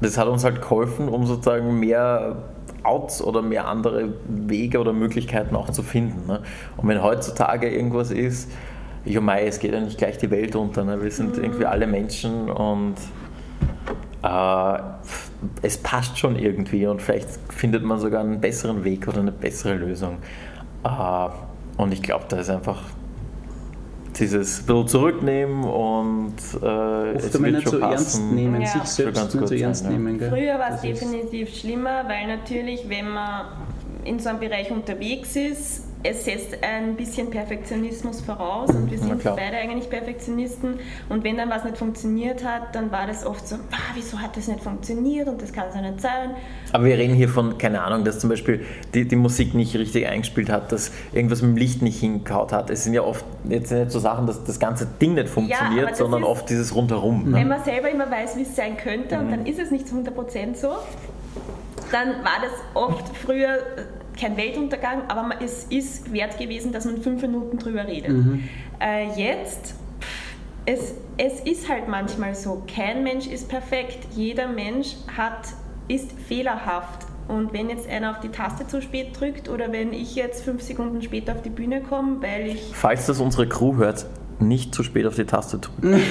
das 0.00 0.18
hat 0.18 0.28
uns 0.28 0.44
halt 0.44 0.60
geholfen, 0.62 1.08
um 1.08 1.26
sozusagen 1.26 1.78
mehr 1.78 2.36
Outs 2.82 3.22
oder 3.22 3.42
mehr 3.42 3.66
andere 3.66 4.14
Wege 4.26 4.78
oder 4.78 4.92
Möglichkeiten 4.92 5.54
auch 5.56 5.70
zu 5.70 5.82
finden. 5.82 6.26
Ne? 6.26 6.42
Und 6.76 6.88
wenn 6.88 7.02
heutzutage 7.02 7.68
irgendwas 7.68 8.10
ist, 8.10 8.50
ja 9.04 9.20
mei, 9.20 9.46
es 9.46 9.58
geht 9.58 9.72
ja 9.72 9.80
nicht 9.80 9.98
gleich 9.98 10.18
die 10.18 10.30
Welt 10.30 10.56
unter, 10.56 10.84
ne? 10.84 11.02
wir 11.02 11.10
sind 11.10 11.36
mhm. 11.36 11.44
irgendwie 11.44 11.66
alle 11.66 11.86
Menschen 11.86 12.50
und 12.50 12.94
äh, 14.22 14.78
es 15.62 15.78
passt 15.78 16.18
schon 16.18 16.36
irgendwie 16.36 16.86
und 16.86 17.00
vielleicht 17.00 17.28
findet 17.48 17.84
man 17.84 17.98
sogar 17.98 18.20
einen 18.20 18.40
besseren 18.40 18.84
Weg 18.84 19.08
oder 19.08 19.20
eine 19.20 19.32
bessere 19.32 19.74
Lösung. 19.74 20.18
Äh, 20.84 21.28
und 21.76 21.92
ich 21.92 22.02
glaube, 22.02 22.26
da 22.28 22.38
ist 22.38 22.50
einfach 22.50 22.82
dieses 24.18 24.62
bisschen 24.62 24.88
zurücknehmen 24.88 25.64
und 25.64 26.34
äh, 26.62 26.66
Oft 26.66 27.16
es 27.16 27.40
wird 27.40 27.54
nicht 27.54 27.68
so 27.68 27.78
passen. 27.78 27.92
ernst 27.92 28.22
nehmen, 28.32 28.60
ja. 28.60 28.66
sich 28.68 28.82
selbst 28.82 29.34
nicht 29.34 29.48
so 29.48 29.54
ernst 29.54 29.84
sein, 29.84 29.92
nehmen. 29.92 30.18
Gell? 30.18 30.28
Früher 30.28 30.58
war 30.58 30.74
es 30.74 30.82
definitiv 30.82 31.54
schlimmer, 31.54 32.04
weil 32.06 32.26
natürlich, 32.26 32.88
wenn 32.88 33.08
man 33.08 33.46
in 34.04 34.18
so 34.18 34.28
einem 34.28 34.40
Bereich 34.40 34.70
unterwegs 34.70 35.36
ist, 35.36 35.84
es 36.02 36.24
setzt 36.24 36.56
ein 36.62 36.96
bisschen 36.96 37.30
Perfektionismus 37.30 38.22
voraus 38.22 38.70
und 38.70 38.90
wir 38.90 38.98
sind 38.98 39.22
beide 39.22 39.56
eigentlich 39.56 39.90
Perfektionisten 39.90 40.78
und 41.10 41.24
wenn 41.24 41.36
dann 41.36 41.50
was 41.50 41.64
nicht 41.64 41.76
funktioniert 41.76 42.42
hat, 42.44 42.74
dann 42.74 42.90
war 42.90 43.06
das 43.06 43.26
oft 43.26 43.46
so, 43.46 43.56
ah, 43.56 43.92
wieso 43.94 44.18
hat 44.18 44.36
das 44.36 44.48
nicht 44.48 44.62
funktioniert 44.62 45.28
und 45.28 45.42
das 45.42 45.52
kann 45.52 45.68
es 45.68 45.74
ja 45.74 45.82
nicht 45.82 46.00
sein. 46.00 46.30
Aber 46.72 46.84
wir 46.84 46.96
reden 46.96 47.14
hier 47.14 47.28
von, 47.28 47.58
keine 47.58 47.82
Ahnung, 47.82 48.04
dass 48.04 48.18
zum 48.18 48.30
Beispiel 48.30 48.64
die, 48.94 49.06
die 49.06 49.16
Musik 49.16 49.54
nicht 49.54 49.76
richtig 49.76 50.06
eingespielt 50.06 50.48
hat, 50.48 50.72
dass 50.72 50.90
irgendwas 51.12 51.42
mit 51.42 51.50
dem 51.50 51.56
Licht 51.56 51.82
nicht 51.82 52.00
hingehauen 52.00 52.50
hat. 52.52 52.70
Es 52.70 52.84
sind 52.84 52.94
ja 52.94 53.02
oft 53.02 53.24
jetzt 53.48 53.70
nicht 53.70 53.90
so 53.90 53.98
Sachen, 53.98 54.26
dass 54.26 54.42
das 54.44 54.58
ganze 54.58 54.86
Ding 54.86 55.14
nicht 55.14 55.28
funktioniert, 55.28 55.90
ja, 55.90 55.94
sondern 55.94 56.24
oft 56.24 56.48
dieses 56.48 56.74
Rundherum. 56.74 57.30
Ne? 57.30 57.36
Wenn 57.36 57.48
man 57.48 57.62
selber 57.62 57.90
immer 57.90 58.10
weiß, 58.10 58.36
wie 58.36 58.42
es 58.42 58.56
sein 58.56 58.78
könnte 58.78 59.16
mhm. 59.16 59.24
und 59.24 59.30
dann 59.32 59.46
ist 59.46 59.58
es 59.58 59.70
nicht 59.70 59.86
zu 59.86 59.96
100% 59.96 60.56
so, 60.56 60.70
dann 61.92 62.08
war 62.24 62.38
das 62.42 62.52
oft 62.74 63.16
früher 63.16 63.58
kein 64.20 64.36
Weltuntergang, 64.36 65.02
aber 65.08 65.30
es 65.42 65.64
ist 65.64 66.12
wert 66.12 66.38
gewesen, 66.38 66.72
dass 66.72 66.84
man 66.84 67.00
fünf 67.00 67.22
Minuten 67.22 67.58
drüber 67.58 67.86
redet. 67.86 68.10
Mhm. 68.10 68.44
Äh, 68.80 69.08
jetzt, 69.16 69.74
es, 70.66 70.94
es 71.16 71.40
ist 71.40 71.68
halt 71.68 71.88
manchmal 71.88 72.34
so, 72.34 72.62
kein 72.72 73.02
Mensch 73.02 73.26
ist 73.26 73.48
perfekt, 73.48 73.98
jeder 74.14 74.48
Mensch 74.48 74.96
hat, 75.16 75.48
ist 75.88 76.12
fehlerhaft. 76.12 77.06
Und 77.28 77.52
wenn 77.52 77.70
jetzt 77.70 77.88
einer 77.88 78.10
auf 78.10 78.20
die 78.20 78.28
Taste 78.28 78.66
zu 78.66 78.82
spät 78.82 79.18
drückt 79.18 79.48
oder 79.48 79.72
wenn 79.72 79.92
ich 79.92 80.16
jetzt 80.16 80.42
fünf 80.42 80.62
Sekunden 80.62 81.00
später 81.00 81.32
auf 81.32 81.42
die 81.42 81.50
Bühne 81.50 81.80
komme, 81.80 82.20
weil 82.20 82.48
ich... 82.48 82.72
Falls 82.72 83.06
das 83.06 83.20
unsere 83.20 83.48
Crew 83.48 83.76
hört, 83.76 84.06
nicht 84.40 84.74
zu 84.74 84.82
spät 84.82 85.06
auf 85.06 85.14
die 85.14 85.24
Taste 85.24 85.58
drücken. 85.58 86.00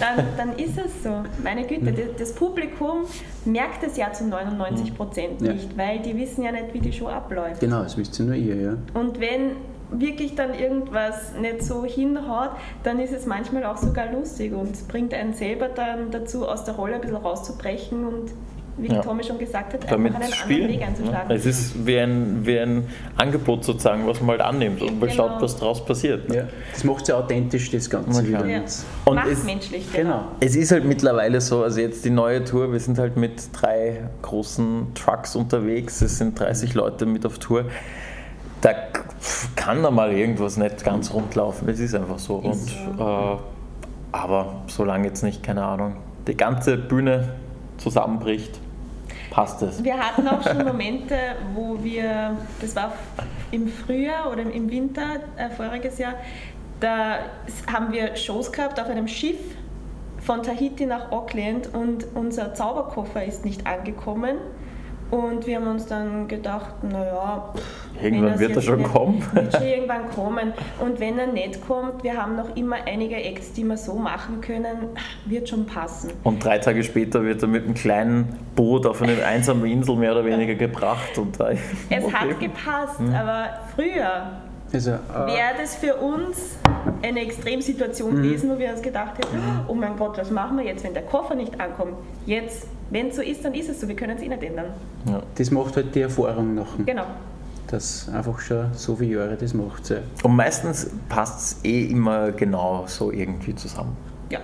dann, 0.00 0.24
dann 0.36 0.52
ist 0.56 0.78
es 0.78 1.02
so. 1.02 1.22
Meine 1.42 1.66
Güte, 1.66 1.92
das 2.18 2.32
Publikum 2.32 3.04
merkt 3.44 3.82
es 3.82 3.96
ja 3.96 4.12
zu 4.12 4.26
99 4.26 4.96
Prozent 4.96 5.40
nicht, 5.40 5.72
ja. 5.72 5.78
weil 5.78 6.00
die 6.00 6.16
wissen 6.16 6.42
ja 6.42 6.52
nicht, 6.52 6.72
wie 6.74 6.80
die 6.80 6.92
Show 6.92 7.08
abläuft. 7.08 7.60
Genau, 7.60 7.82
das 7.82 7.96
wisst 7.96 8.18
ihr 8.18 8.26
nur 8.26 8.34
ihr, 8.34 8.56
ja. 8.56 8.76
Und 8.94 9.20
wenn 9.20 9.52
wirklich 9.90 10.34
dann 10.34 10.54
irgendwas 10.54 11.32
nicht 11.40 11.62
so 11.62 11.84
hinhaut, 11.84 12.50
dann 12.82 12.98
ist 13.00 13.12
es 13.12 13.26
manchmal 13.26 13.64
auch 13.64 13.78
sogar 13.78 14.12
lustig 14.12 14.52
und 14.52 14.86
bringt 14.88 15.14
einen 15.14 15.32
selber 15.32 15.68
dann 15.68 16.10
dazu, 16.10 16.46
aus 16.46 16.64
der 16.64 16.74
Rolle 16.74 16.96
ein 16.96 17.00
bisschen 17.00 17.16
rauszubrechen 17.16 18.06
und 18.06 18.32
wie 18.78 18.88
ja. 18.88 19.00
Tommy 19.02 19.24
schon 19.24 19.38
gesagt 19.38 19.74
hat, 19.74 19.90
Damit 19.90 20.14
einfach 20.14 20.24
einen 20.24 20.32
spielen. 20.32 20.62
anderen 20.62 20.80
Weg 20.80 20.88
einzuschlagen. 20.88 21.30
Ja. 21.30 21.36
Es 21.36 21.46
ist 21.46 21.86
wie 21.86 21.98
ein, 21.98 22.46
wie 22.46 22.58
ein 22.58 22.86
Angebot 23.16 23.64
sozusagen, 23.64 24.06
was 24.06 24.20
man 24.20 24.30
halt 24.30 24.40
annimmt 24.40 24.80
und 24.82 25.00
man 25.00 25.08
genau. 25.08 25.28
schaut, 25.28 25.42
was 25.42 25.56
daraus 25.56 25.84
passiert. 25.84 26.32
Ja. 26.32 26.44
Das 26.72 26.84
macht 26.84 27.02
es 27.02 27.08
ja 27.08 27.16
authentisch, 27.16 27.70
das 27.70 27.90
Ganze 27.90 28.26
wieder. 28.26 28.46
Ja. 28.46 28.62
Und 29.04 29.16
Macht 29.16 29.28
es, 29.28 29.44
menschlich, 29.44 29.92
genau. 29.92 30.10
genau. 30.10 30.24
Es 30.40 30.56
ist 30.56 30.70
halt 30.70 30.84
mittlerweile 30.84 31.40
so, 31.40 31.62
also 31.62 31.80
jetzt 31.80 32.04
die 32.04 32.10
neue 32.10 32.44
Tour, 32.44 32.72
wir 32.72 32.80
sind 32.80 32.98
halt 32.98 33.16
mit 33.16 33.48
drei 33.52 34.08
großen 34.22 34.94
Trucks 34.94 35.34
unterwegs, 35.34 36.00
es 36.00 36.18
sind 36.18 36.38
30 36.38 36.74
Leute 36.74 37.06
mit 37.06 37.26
auf 37.26 37.38
Tour. 37.38 37.64
Da 38.60 38.74
kann 39.56 39.82
da 39.82 39.90
mal 39.90 40.12
irgendwas 40.12 40.56
nicht 40.56 40.84
ganz 40.84 41.12
rund 41.12 41.34
laufen, 41.34 41.68
es 41.68 41.80
ist 41.80 41.94
einfach 41.94 42.18
so. 42.18 42.38
Ist 42.38 42.46
und, 42.46 42.98
so. 42.98 43.04
Äh, 43.04 43.36
aber 44.10 44.62
solange 44.68 45.06
jetzt 45.06 45.22
nicht, 45.22 45.42
keine 45.42 45.64
Ahnung, 45.64 45.96
die 46.26 46.36
ganze 46.36 46.76
Bühne 46.76 47.34
zusammenbricht, 47.78 48.58
passt 49.30 49.62
es. 49.62 49.82
Wir 49.82 49.98
hatten 49.98 50.26
auch 50.28 50.42
schon 50.42 50.64
Momente, 50.64 51.16
wo 51.54 51.82
wir, 51.82 52.36
das 52.60 52.74
war 52.76 52.92
im 53.50 53.68
Frühjahr 53.68 54.30
oder 54.32 54.42
im 54.42 54.70
Winter 54.70 55.20
äh, 55.36 55.50
voriges 55.50 55.98
Jahr, 55.98 56.14
da 56.80 57.18
haben 57.72 57.92
wir 57.92 58.16
Shows 58.16 58.52
gehabt 58.52 58.80
auf 58.80 58.88
einem 58.88 59.08
Schiff 59.08 59.38
von 60.20 60.42
Tahiti 60.42 60.86
nach 60.86 61.10
Auckland 61.10 61.72
und 61.74 62.06
unser 62.14 62.54
Zauberkoffer 62.54 63.24
ist 63.24 63.44
nicht 63.44 63.66
angekommen. 63.66 64.36
Und 65.10 65.46
wir 65.46 65.56
haben 65.56 65.66
uns 65.68 65.86
dann 65.86 66.28
gedacht, 66.28 66.82
naja, 66.82 67.52
irgendwann 68.02 68.38
wird 68.38 68.56
er 68.56 68.62
schon 68.62 68.82
kommen. 68.82 69.24
Wird 69.32 69.52
schon 69.54 69.62
irgendwann 69.62 70.10
kommen. 70.10 70.52
Und 70.80 71.00
wenn 71.00 71.18
er 71.18 71.28
nicht 71.28 71.66
kommt, 71.66 72.02
wir 72.02 72.20
haben 72.20 72.36
noch 72.36 72.54
immer 72.56 72.76
einige 72.86 73.16
Acts, 73.16 73.52
die 73.52 73.64
wir 73.64 73.76
so 73.76 73.94
machen 73.94 74.40
können, 74.40 74.90
wird 75.24 75.48
schon 75.48 75.66
passen. 75.66 76.10
Und 76.24 76.44
drei 76.44 76.58
Tage 76.58 76.82
später 76.84 77.22
wird 77.22 77.42
er 77.42 77.48
mit 77.48 77.64
einem 77.64 77.74
kleinen 77.74 78.36
Boot 78.54 78.86
auf 78.86 79.00
eine 79.00 79.24
einsame 79.24 79.70
Insel 79.70 79.96
mehr 79.96 80.12
oder 80.12 80.24
weniger 80.24 80.54
gebracht. 80.54 81.16
Und 81.16 81.38
es 81.40 81.58
okay. 81.90 82.12
hat 82.12 82.40
gepasst, 82.40 82.98
hm. 82.98 83.14
aber 83.14 83.48
früher 83.74 84.47
also, 84.72 84.90
äh, 84.90 84.96
wäre 85.26 85.54
das 85.60 85.76
für 85.76 85.96
uns 85.96 86.56
eine 87.02 87.20
Extremsituation 87.20 88.14
mhm. 88.14 88.22
gewesen, 88.22 88.50
wo 88.50 88.58
wir 88.58 88.70
uns 88.70 88.82
gedacht 88.82 89.18
hätten, 89.18 89.38
oh 89.66 89.74
mein 89.74 89.96
Gott, 89.96 90.18
was 90.18 90.30
machen 90.30 90.58
wir 90.58 90.64
jetzt, 90.64 90.84
wenn 90.84 90.94
der 90.94 91.04
Koffer 91.04 91.34
nicht 91.34 91.60
ankommt? 91.60 91.94
Jetzt 92.26 92.66
wenn 92.90 93.08
es 93.08 93.16
so 93.16 93.22
ist, 93.22 93.44
dann 93.44 93.54
ist 93.54 93.68
es 93.68 93.80
so. 93.80 93.88
Wir 93.88 93.96
können 93.96 94.16
es 94.16 94.22
eh 94.22 94.28
nicht 94.28 94.42
ändern. 94.42 94.72
Ja. 95.06 95.22
Das 95.34 95.50
macht 95.50 95.76
halt 95.76 95.94
die 95.94 96.00
Erfahrung 96.00 96.54
nachher. 96.54 96.84
Genau. 96.84 97.04
Das 97.66 98.08
einfach 98.08 98.40
schon 98.40 98.72
so 98.72 98.96
viele 98.96 99.18
Jahre 99.18 99.36
das 99.36 99.52
macht. 99.52 99.90
Ja. 99.90 99.98
Und 100.22 100.36
meistens 100.36 100.90
passt 101.08 101.40
es 101.40 101.64
eh 101.64 101.84
immer 101.84 102.32
genau 102.32 102.84
so 102.86 103.12
irgendwie 103.12 103.54
zusammen. 103.54 103.94
Ja. 104.30 104.40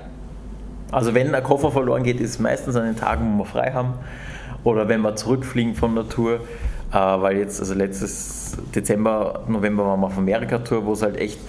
Also 0.92 1.14
wenn 1.14 1.34
ein 1.34 1.42
Koffer 1.42 1.70
verloren 1.70 2.02
geht, 2.02 2.20
ist 2.20 2.30
es 2.30 2.38
meistens 2.38 2.76
an 2.76 2.84
den 2.84 2.96
Tagen, 2.96 3.34
wo 3.34 3.38
wir 3.38 3.46
frei 3.46 3.72
haben. 3.72 3.94
Oder 4.62 4.88
wenn 4.88 5.00
wir 5.00 5.16
zurückfliegen 5.16 5.74
von 5.74 5.94
der 5.94 6.08
Tour. 6.08 6.40
Äh, 6.94 6.96
weil 6.96 7.38
jetzt, 7.38 7.58
also 7.58 7.74
letztes 7.74 8.56
Dezember, 8.74 9.42
November 9.48 9.84
waren 9.84 10.00
wir 10.00 10.06
auf 10.06 10.16
Amerika-Tour, 10.16 10.86
wo 10.86 10.92
es 10.92 11.02
halt 11.02 11.16
echt 11.16 11.40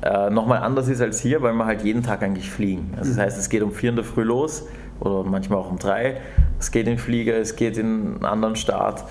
äh, 0.00 0.30
nochmal 0.30 0.62
anders 0.62 0.88
ist 0.88 1.02
als 1.02 1.20
hier, 1.20 1.42
weil 1.42 1.52
wir 1.52 1.66
halt 1.66 1.82
jeden 1.82 2.02
Tag 2.02 2.22
eigentlich 2.22 2.50
fliegen. 2.50 2.94
Also 2.96 3.10
das 3.10 3.18
mhm. 3.18 3.22
heißt, 3.22 3.38
es 3.38 3.50
geht 3.50 3.62
um 3.62 3.72
vier 3.72 3.90
in 3.90 3.96
der 3.96 4.04
Früh 4.04 4.22
los 4.22 4.66
oder 5.00 5.24
manchmal 5.24 5.58
auch 5.58 5.70
um 5.70 5.78
drei. 5.78 6.16
Es 6.58 6.70
geht 6.70 6.88
in 6.88 6.96
Flieger, 6.96 7.36
es 7.36 7.54
geht 7.54 7.76
in 7.76 8.14
einen 8.14 8.24
anderen 8.24 8.56
Staat. 8.56 9.04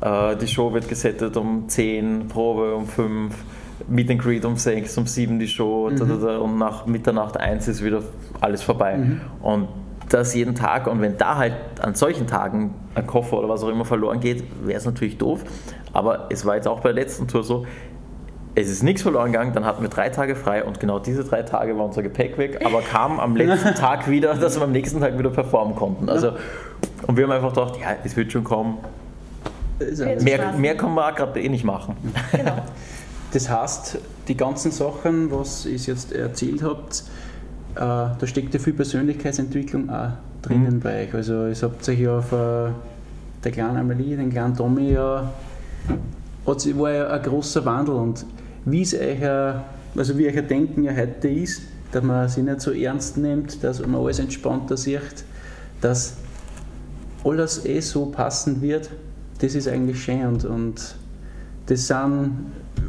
Äh, 0.00 0.36
die 0.36 0.46
Show 0.46 0.72
wird 0.72 0.88
gesettet 0.88 1.36
um 1.36 1.68
10, 1.68 2.28
Probe 2.28 2.76
um 2.76 2.86
5, 2.86 3.34
Meet 3.88 4.10
and 4.12 4.22
Greet 4.22 4.44
um 4.44 4.56
6, 4.56 4.96
um 4.96 5.06
7 5.06 5.40
die 5.40 5.48
Show 5.48 5.90
mhm. 5.90 6.22
und 6.40 6.58
nach 6.58 6.86
Mitternacht 6.86 7.36
1 7.36 7.66
ist 7.66 7.82
wieder 7.82 8.02
alles 8.40 8.62
vorbei. 8.62 8.96
Mhm. 8.96 9.20
Und 9.42 9.68
das 10.08 10.34
jeden 10.34 10.54
Tag 10.54 10.86
und 10.86 11.00
wenn 11.00 11.16
da 11.16 11.36
halt 11.36 11.54
an 11.80 11.94
solchen 11.94 12.26
Tagen 12.26 12.74
ein 12.94 13.06
Koffer 13.06 13.38
oder 13.38 13.48
was 13.48 13.62
auch 13.62 13.68
immer 13.68 13.84
verloren 13.84 14.20
geht, 14.20 14.44
wäre 14.64 14.78
es 14.78 14.84
natürlich 14.84 15.18
doof. 15.18 15.42
Aber 15.92 16.26
es 16.30 16.44
war 16.44 16.56
jetzt 16.56 16.68
auch 16.68 16.80
bei 16.80 16.92
der 16.92 17.04
letzten 17.04 17.26
Tour 17.26 17.42
so, 17.42 17.66
es 18.54 18.70
ist 18.70 18.82
nichts 18.82 19.02
verloren 19.02 19.32
gegangen, 19.32 19.52
dann 19.52 19.66
hatten 19.66 19.82
wir 19.82 19.90
drei 19.90 20.08
Tage 20.08 20.34
frei 20.34 20.64
und 20.64 20.80
genau 20.80 20.98
diese 20.98 21.24
drei 21.24 21.42
Tage 21.42 21.76
war 21.76 21.84
unser 21.84 22.02
Gepäck 22.02 22.38
weg, 22.38 22.64
aber 22.64 22.80
kam 22.80 23.20
am 23.20 23.36
letzten 23.36 23.74
Tag 23.74 24.08
wieder, 24.08 24.34
dass 24.34 24.56
wir 24.56 24.64
am 24.64 24.72
nächsten 24.72 25.00
Tag 25.00 25.18
wieder 25.18 25.30
performen 25.30 25.76
konnten. 25.76 26.08
Also, 26.08 26.32
und 27.06 27.16
wir 27.16 27.24
haben 27.24 27.32
einfach 27.32 27.52
gedacht, 27.52 27.78
ja, 27.78 27.96
es 28.02 28.16
wird 28.16 28.32
schon 28.32 28.44
kommen. 28.44 28.78
Mehr, 30.22 30.52
mehr 30.52 30.74
kann 30.74 30.94
man 30.94 31.14
gerade 31.14 31.40
eh 31.40 31.48
nicht 31.48 31.64
machen. 31.64 31.96
Genau. 32.32 32.52
Das 33.32 33.50
heißt, 33.50 33.98
die 34.28 34.36
ganzen 34.36 34.70
Sachen, 34.70 35.30
was 35.30 35.66
ihr 35.66 35.76
jetzt 35.76 36.12
erzählt 36.12 36.62
habt, 36.62 37.02
da 37.76 38.26
steckt 38.26 38.54
ja 38.54 38.60
viel 38.60 38.72
Persönlichkeitsentwicklung 38.72 39.90
auch 39.90 40.12
drinnen 40.42 40.76
mhm. 40.76 40.80
bei 40.80 41.04
euch. 41.04 41.14
Also, 41.14 41.46
ihr 41.46 41.54
habt 41.54 41.88
euch 41.88 42.00
ja 42.00 42.18
auf 42.18 42.32
äh, 42.32 42.70
der 43.44 43.52
kleinen 43.52 43.76
Amelie, 43.76 44.16
den 44.16 44.30
kleinen 44.30 44.56
Tommy 44.56 44.92
ja, 44.92 45.30
war 46.44 46.92
ja 46.92 47.08
ein 47.08 47.22
großer 47.22 47.64
Wandel 47.64 47.94
und 47.94 48.24
wie 48.64 48.82
ist 48.82 48.94
euer 48.94 49.64
also 49.96 50.18
wie 50.18 50.26
euch 50.26 50.36
ein 50.36 50.48
Denken 50.48 50.84
ja 50.84 50.94
heute 50.94 51.28
ist, 51.28 51.62
dass 51.92 52.02
man 52.02 52.28
sich 52.28 52.44
nicht 52.44 52.60
so 52.60 52.72
ernst 52.72 53.16
nimmt, 53.16 53.62
dass 53.62 53.80
man 53.80 54.00
alles 54.00 54.18
entspannter 54.18 54.76
sieht, 54.76 55.24
dass 55.80 56.14
alles 57.24 57.64
eh 57.64 57.80
so 57.80 58.06
passend 58.06 58.60
wird, 58.60 58.90
das 59.40 59.54
ist 59.54 59.68
eigentlich 59.68 60.02
schön 60.02 60.26
und, 60.26 60.44
und 60.44 60.96
das 61.66 61.86
sind 61.86 62.32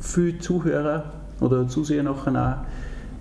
viele 0.01 0.39
Zuhörer 0.39 1.11
oder 1.39 1.67
Zuseher 1.67 2.03
nachher 2.03 2.31
auch, 2.31 2.65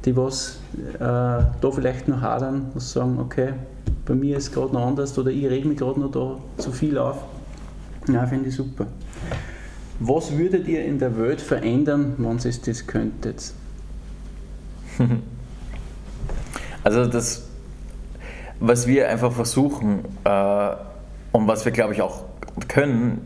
die 0.07 0.17
was 0.17 0.61
äh, 0.95 0.99
da 0.99 1.71
vielleicht 1.75 2.09
noch 2.09 2.21
hadern 2.21 2.71
und 2.73 2.81
sagen, 2.81 3.19
okay, 3.19 3.55
bei 4.07 4.15
mir 4.15 4.39
ist 4.39 4.45
es 4.45 4.53
gerade 4.53 4.73
noch 4.73 4.87
anders 4.87 5.19
oder 5.19 5.31
ich 5.31 5.45
reg 5.47 5.65
mich 5.65 5.79
gerade 5.79 6.01
noch 6.01 6.11
da 6.11 6.39
zu 6.63 6.71
viel 6.71 6.97
auf. 6.97 7.19
Ja, 8.09 8.25
finde 8.27 8.49
ich 8.49 8.55
super. 8.55 8.87
Was 9.99 10.37
würdet 10.37 10.69
ihr 10.69 10.85
in 10.85 10.99
der 10.99 11.19
Welt 11.19 11.41
verändern, 11.41 12.15
wenn 12.19 12.39
ihr 12.39 12.55
das 12.65 12.87
könntet? 12.87 13.53
Also 16.85 17.05
das, 17.05 17.49
was 18.61 18.87
wir 18.87 19.09
einfach 19.09 19.33
versuchen 19.33 20.05
äh, 20.23 20.71
und 21.33 21.49
was 21.49 21.65
wir, 21.65 21.73
glaube 21.73 21.95
ich, 21.95 22.01
auch 22.01 22.23
können 22.69 23.23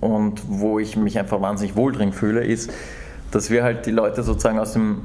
und 0.00 0.40
wo 0.48 0.78
ich 0.78 0.96
mich 0.96 1.18
einfach 1.18 1.42
wahnsinnig 1.42 1.76
wohl 1.76 1.92
drin 1.92 2.14
fühle, 2.14 2.42
ist, 2.42 2.70
dass 3.30 3.50
wir 3.50 3.64
halt 3.64 3.84
die 3.84 3.90
Leute 3.90 4.22
sozusagen 4.22 4.58
aus 4.58 4.72
dem 4.72 5.02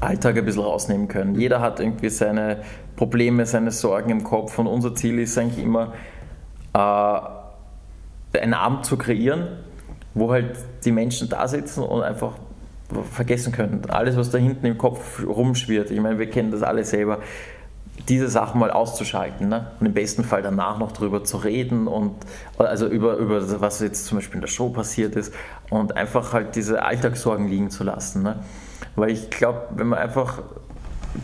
Alltag 0.00 0.36
ein 0.36 0.44
bisschen 0.44 0.62
rausnehmen 0.62 1.08
können. 1.08 1.34
Jeder 1.34 1.60
hat 1.60 1.80
irgendwie 1.80 2.10
seine 2.10 2.62
Probleme, 2.96 3.46
seine 3.46 3.70
Sorgen 3.70 4.10
im 4.10 4.24
Kopf 4.24 4.58
und 4.58 4.66
unser 4.66 4.94
Ziel 4.94 5.18
ist 5.18 5.36
eigentlich 5.38 5.64
immer, 5.64 5.92
äh, 6.74 8.38
einen 8.38 8.54
Abend 8.54 8.84
zu 8.84 8.96
kreieren, 8.96 9.48
wo 10.14 10.30
halt 10.30 10.58
die 10.84 10.92
Menschen 10.92 11.28
da 11.28 11.48
sitzen 11.48 11.82
und 11.82 12.02
einfach 12.02 12.34
vergessen 13.12 13.52
können. 13.52 13.82
Alles, 13.88 14.16
was 14.16 14.30
da 14.30 14.38
hinten 14.38 14.66
im 14.66 14.78
Kopf 14.78 15.24
rumschwirrt. 15.24 15.90
Ich 15.90 16.00
meine, 16.00 16.18
wir 16.18 16.30
kennen 16.30 16.50
das 16.50 16.62
alle 16.62 16.84
selber. 16.84 17.18
Diese 18.08 18.28
Sachen 18.28 18.60
mal 18.60 18.70
auszuschalten 18.70 19.48
ne? 19.48 19.72
und 19.80 19.86
im 19.86 19.92
besten 19.92 20.24
Fall 20.24 20.40
danach 20.40 20.78
noch 20.78 20.92
darüber 20.92 21.24
zu 21.24 21.36
reden 21.38 21.88
und 21.88 22.14
also 22.56 22.86
über, 22.86 23.16
über 23.16 23.60
was 23.60 23.80
jetzt 23.80 24.06
zum 24.06 24.18
Beispiel 24.18 24.36
in 24.36 24.40
der 24.40 24.48
Show 24.48 24.68
passiert 24.70 25.16
ist 25.16 25.34
und 25.68 25.96
einfach 25.96 26.32
halt 26.32 26.54
diese 26.54 26.82
Alltagssorgen 26.82 27.48
liegen 27.48 27.70
zu 27.70 27.82
lassen. 27.82 28.22
Ne? 28.22 28.36
Weil 28.98 29.10
ich 29.10 29.30
glaube, 29.30 29.62
wenn 29.70 29.88
man 29.88 29.98
einfach 29.98 30.42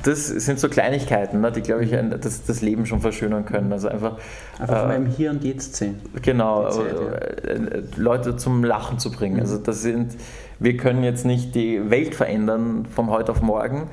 das 0.02 0.26
sind 0.26 0.58
so 0.58 0.68
Kleinigkeiten, 0.68 1.40
ne, 1.40 1.52
die, 1.52 1.60
glaube 1.60 1.84
ich, 1.84 1.90
das, 2.20 2.44
das 2.44 2.62
Leben 2.62 2.86
schon 2.86 3.00
verschönern 3.00 3.44
können. 3.44 3.72
Also 3.72 3.88
einfach, 3.88 4.16
einfach 4.58 4.84
äh, 4.84 4.88
mal 4.88 4.96
im 4.96 5.06
Hier 5.06 5.30
und 5.30 5.44
Jetzt 5.44 5.76
sehen. 5.76 6.00
Genau, 6.22 6.68
Zeit, 6.70 6.94
ja. 6.94 7.50
Äh, 7.50 7.82
Leute 7.96 8.36
zum 8.36 8.64
Lachen 8.64 8.98
zu 8.98 9.10
bringen. 9.12 9.36
Mhm. 9.36 9.40
Also 9.40 9.58
das 9.58 9.82
sind, 9.82 10.16
wir 10.58 10.76
können 10.76 11.04
jetzt 11.04 11.24
nicht 11.24 11.54
die 11.54 11.90
Welt 11.90 12.14
verändern 12.14 12.86
von 12.86 13.08
heute 13.08 13.32
auf 13.32 13.42
morgen, 13.42 13.88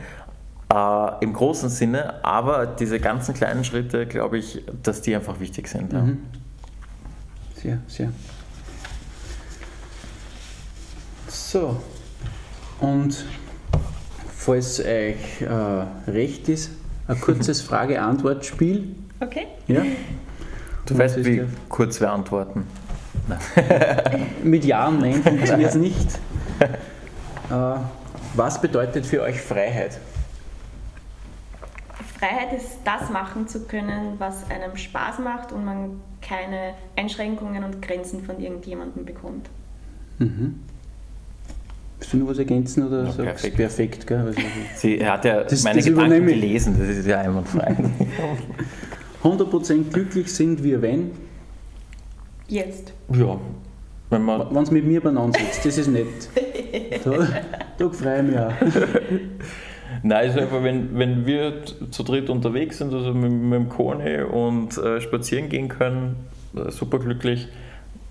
äh, 0.73 1.23
im 1.23 1.33
großen 1.33 1.69
Sinne, 1.69 2.23
aber 2.23 2.65
diese 2.65 2.99
ganzen 2.99 3.33
kleinen 3.33 3.63
Schritte, 3.63 4.05
glaube 4.07 4.37
ich, 4.37 4.63
dass 4.81 5.01
die 5.01 5.15
einfach 5.15 5.39
wichtig 5.39 5.67
sind. 5.67 5.93
Ja. 5.93 6.01
Mhm. 6.01 6.19
Sehr, 7.55 7.77
sehr. 7.87 8.11
So, 11.27 11.77
und 12.79 13.25
falls 14.41 14.79
euch 14.79 15.41
äh, 15.41 16.09
recht 16.09 16.49
ist, 16.49 16.71
ein 17.07 17.21
kurzes 17.21 17.61
Frage-Antwort-Spiel. 17.69 18.95
Okay. 19.19 19.47
Ja? 19.67 19.83
Du 20.85 20.97
weißt, 20.97 21.23
wie 21.23 21.43
kurz 21.69 22.01
wir 22.01 22.11
antworten. 22.11 22.65
Mit 24.43 24.65
Jahren, 24.65 24.99
nein, 24.99 25.13
funktioniert 25.23 25.69
es 25.69 25.75
nicht. 25.75 26.19
Äh, 26.59 27.75
was 28.33 28.59
bedeutet 28.59 29.05
für 29.05 29.21
euch 29.21 29.39
Freiheit? 29.39 29.99
Freiheit 32.17 32.53
ist 32.53 32.79
das 32.83 33.11
machen 33.11 33.47
zu 33.47 33.67
können, 33.67 34.15
was 34.17 34.49
einem 34.49 34.75
Spaß 34.75 35.19
macht 35.19 35.51
und 35.51 35.65
man 35.65 36.01
keine 36.21 36.73
Einschränkungen 36.95 37.63
und 37.63 37.81
Grenzen 37.81 38.23
von 38.23 38.39
irgendjemandem 38.39 39.05
bekommt. 39.05 39.49
Mhm. 40.17 40.61
Willst 42.01 42.13
du 42.13 42.17
noch 42.17 42.29
was 42.29 42.39
ergänzen 42.39 42.87
oder 42.87 43.03
ja, 43.03 43.11
sagst 43.11 43.43
perfekt? 43.43 43.57
perfekt 43.57 44.07
gell? 44.07 44.17
Also, 44.17 44.41
Sie 44.75 45.05
hat 45.05 45.23
ja 45.23 45.43
das, 45.43 45.63
meine 45.63 45.77
das 45.77 45.85
Gedanken 45.85 46.25
gelesen, 46.25 46.75
das 46.79 46.89
ist 46.89 47.05
ja 47.05 47.19
einwandfrei. 47.19 47.75
100% 49.23 49.83
glücklich 49.93 50.33
sind 50.33 50.63
wir, 50.63 50.81
wenn? 50.81 51.11
Jetzt. 52.47 52.91
Ja. 53.13 53.39
Wenn 54.09 54.63
es 54.63 54.71
mit 54.71 54.83
mir 54.83 54.99
beieinander 54.99 55.39
sitzt, 55.39 55.63
das 55.63 55.77
ist 55.77 55.87
nett. 55.87 56.07
Da, 57.03 57.27
da 57.77 57.89
freue 57.89 58.17
ich 58.17 58.27
mich 58.27 58.37
auch. 58.37 58.51
Nein, 60.03 60.29
ist 60.29 60.37
einfach, 60.37 60.63
wenn, 60.63 60.97
wenn 60.97 61.25
wir 61.25 61.63
zu 61.89 62.03
dritt 62.03 62.29
unterwegs 62.29 62.77
sind, 62.77 62.93
also 62.93 63.13
mit, 63.13 63.31
mit 63.31 63.53
dem 63.53 63.69
Kone 63.69 64.27
und 64.27 64.77
äh, 64.77 65.01
spazieren 65.01 65.49
gehen 65.49 65.67
können, 65.67 66.15
äh, 66.55 66.69
super 66.71 66.99
glücklich. 66.99 67.47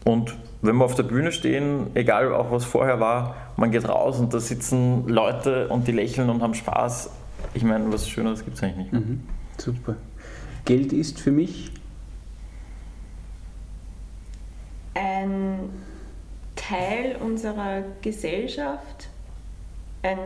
Und 0.04 0.36
wenn 0.62 0.76
wir 0.76 0.84
auf 0.84 0.94
der 0.94 1.02
Bühne 1.04 1.32
stehen, 1.32 1.90
egal 1.94 2.32
auch 2.34 2.50
was 2.50 2.64
vorher 2.64 3.00
war, 3.00 3.36
man 3.56 3.70
geht 3.70 3.88
raus 3.88 4.18
und 4.18 4.32
da 4.32 4.40
sitzen 4.40 5.08
Leute 5.08 5.68
und 5.68 5.86
die 5.88 5.92
lächeln 5.92 6.30
und 6.30 6.42
haben 6.42 6.54
Spaß. 6.54 7.10
Ich 7.54 7.64
meine, 7.64 7.92
was 7.92 8.08
Schöneres 8.08 8.44
gibt 8.44 8.56
es 8.56 8.62
eigentlich 8.62 8.92
nicht. 8.92 8.92
Mhm, 8.92 9.22
super. 9.58 9.96
Geld 10.64 10.92
ist 10.92 11.20
für 11.20 11.30
mich? 11.30 11.70
Ein 14.94 15.70
Teil 16.56 17.16
unserer 17.20 17.82
Gesellschaft. 18.02 19.08
Ein 20.02 20.18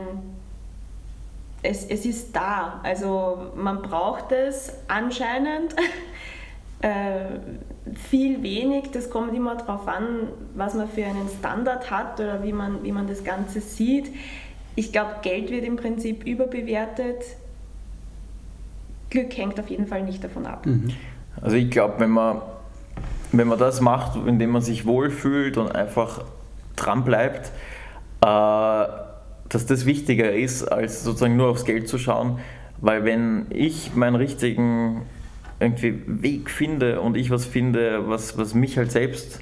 es, 1.64 1.87
es 1.87 2.04
ist 2.04 2.37
da. 2.37 2.80
Also 2.82 3.50
man 3.56 3.82
braucht 3.82 4.30
es 4.32 4.72
anscheinend. 4.87 5.74
äh, 6.82 7.24
viel 7.94 8.42
wenig. 8.42 8.90
Das 8.92 9.10
kommt 9.10 9.34
immer 9.34 9.56
darauf 9.56 9.86
an, 9.88 10.28
was 10.54 10.74
man 10.74 10.88
für 10.88 11.04
einen 11.04 11.28
Standard 11.38 11.90
hat 11.90 12.18
oder 12.20 12.42
wie 12.42 12.52
man, 12.52 12.82
wie 12.82 12.92
man 12.92 13.06
das 13.06 13.24
Ganze 13.24 13.60
sieht. 13.60 14.10
Ich 14.74 14.92
glaube, 14.92 15.16
Geld 15.22 15.50
wird 15.50 15.64
im 15.64 15.76
Prinzip 15.76 16.26
überbewertet. 16.26 17.22
Glück 19.10 19.36
hängt 19.36 19.60
auf 19.60 19.68
jeden 19.68 19.86
Fall 19.86 20.02
nicht 20.02 20.24
davon 20.24 20.46
ab. 20.46 20.66
Mhm. 20.66 20.90
Also 21.40 21.56
ich 21.56 21.70
glaube, 21.70 21.94
wenn 21.98 22.10
man, 22.10 22.42
wenn 23.32 23.48
man 23.48 23.58
das 23.58 23.80
macht, 23.80 24.16
indem 24.26 24.50
man 24.50 24.62
sich 24.62 24.86
wohlfühlt 24.86 25.56
und 25.56 25.74
einfach 25.74 26.24
dran 26.76 27.04
bleibt, 27.04 27.52
äh, 28.20 28.86
dass 29.48 29.66
das 29.66 29.86
wichtiger 29.86 30.32
ist, 30.32 30.64
als 30.64 31.04
sozusagen 31.04 31.36
nur 31.36 31.48
aufs 31.48 31.64
Geld 31.64 31.88
zu 31.88 31.98
schauen. 31.98 32.38
Weil 32.80 33.04
wenn 33.04 33.46
ich 33.50 33.94
meinen 33.94 34.16
richtigen 34.16 35.02
irgendwie 35.64 36.03
Weg 36.07 36.50
finde 36.50 37.00
und 37.00 37.16
ich 37.16 37.31
was 37.31 37.44
finde, 37.44 38.09
was, 38.09 38.38
was 38.38 38.55
mich 38.55 38.79
halt 38.79 38.92
selbst 38.92 39.40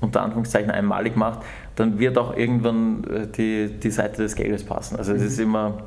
unter 0.00 0.22
Anführungszeichen 0.22 0.70
einmalig 0.70 1.16
macht, 1.16 1.40
dann 1.76 1.98
wird 1.98 2.18
auch 2.18 2.36
irgendwann 2.36 3.04
äh, 3.04 3.26
die, 3.26 3.68
die 3.78 3.90
Seite 3.90 4.22
des 4.22 4.34
Geldes 4.34 4.64
passen. 4.64 4.96
Also 4.96 5.12
es 5.12 5.22
ist 5.22 5.38
mhm. 5.38 5.44
immer, 5.44 5.82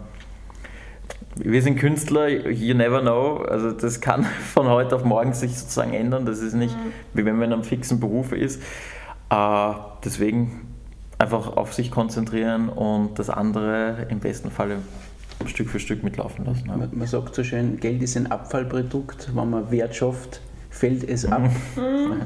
wir 1.36 1.62
sind 1.62 1.78
Künstler, 1.78 2.30
you 2.30 2.76
never 2.76 3.02
know, 3.02 3.38
also 3.38 3.72
das 3.72 4.02
kann 4.02 4.24
von 4.54 4.67
heute 4.67 4.96
auf 4.96 5.04
morgen 5.04 5.34
sich 5.34 5.58
sozusagen 5.58 5.93
ändern, 5.93 6.26
das 6.26 6.39
ist 6.39 6.54
nicht 6.54 6.76
mhm. 6.76 6.91
wie 7.13 7.26
wenn 7.26 7.36
man 7.36 7.46
in 7.46 7.54
einem 7.54 7.63
fixen 7.63 8.00
Beruf 8.00 8.32
ist. 8.32 8.62
Uh, 9.30 9.74
deswegen 10.06 10.67
einfach 11.20 11.58
auf 11.58 11.74
sich 11.74 11.91
konzentrieren 11.91 12.70
und 12.70 13.20
das 13.20 13.30
andere 13.30 14.08
im 14.10 14.20
besten 14.20 14.52
Falle 14.52 14.78
Stück 15.45 15.69
für 15.69 15.80
Stück 15.80 16.04
mitlaufen 16.04 16.45
lassen. 16.45 16.67
Ja. 16.67 16.78
Man, 16.78 16.89
man, 16.91 17.08
sagt 17.08 17.36
so 17.36 17.43
schön, 17.43 17.80
Geld 17.80 18.02
ist 18.02 18.17
ein 18.17 18.28
Abfallprodukt, 18.28 19.36
wenn 19.36 19.50
man 19.50 19.69
Wert 19.71 19.95
schafft, 19.95 20.41
fällt 20.69 21.04
es 21.04 21.26
ab. 21.26 21.50
Mhm. 21.76 22.21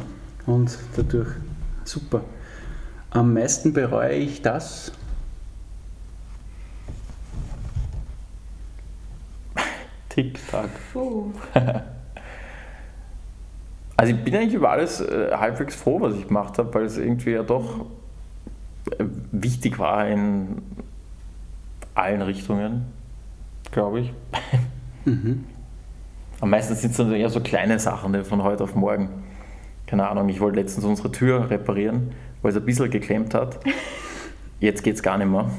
Und 0.46 0.78
dadurch 0.96 1.30
super. 1.84 2.22
Am 3.10 3.34
meisten 3.34 3.74
bereue 3.74 4.14
ich 4.14 4.42
das. 4.42 4.94
Tick-Tack. 10.10 10.70
also 13.98 14.14
ich 14.14 14.24
bin 14.24 14.36
eigentlich 14.36 14.54
über 14.54 14.72
alles 14.72 15.00
äh, 15.00 15.32
halbwegs 15.32 15.76
froh, 15.76 16.02
was 16.02 16.16
ich 16.16 16.28
gemacht 16.28 16.58
habe, 16.58 16.74
weil 16.74 16.86
es 16.86 16.98
irgendwie 16.98 17.32
ja 17.32 17.44
doch 17.44 17.86
äh, 18.98 19.06
wichtig 19.32 19.80
war 19.80 20.08
in 20.08 20.62
allen 21.94 22.22
Richtungen 22.22 22.86
glaube 23.72 24.02
ich. 24.02 24.14
Mhm. 25.06 25.46
Am 26.42 26.50
meisten 26.50 26.76
sind 26.76 26.92
es 26.92 26.98
dann 26.98 27.14
eher 27.14 27.30
so 27.30 27.40
kleine 27.40 27.80
Sachen 27.80 28.24
von 28.24 28.44
heute 28.44 28.64
auf 28.64 28.76
morgen. 28.76 29.10
Keine 29.88 30.08
Ahnung, 30.08 30.30
ich 30.30 30.40
wollte 30.40 30.60
letztens 30.60 30.86
unsere 30.86 31.12
Tür 31.12 31.50
reparieren, 31.50 32.14
weil 32.42 32.52
es 32.52 32.58
ein 32.58 32.66
bisschen 32.66 32.90
geklemmt 32.90 33.34
hat. 33.34 33.60
Jetzt 34.60 34.84
geht 34.84 34.96
es 34.96 35.04
gar 35.04 35.18
nicht 35.18 35.30
mehr. 35.30 35.50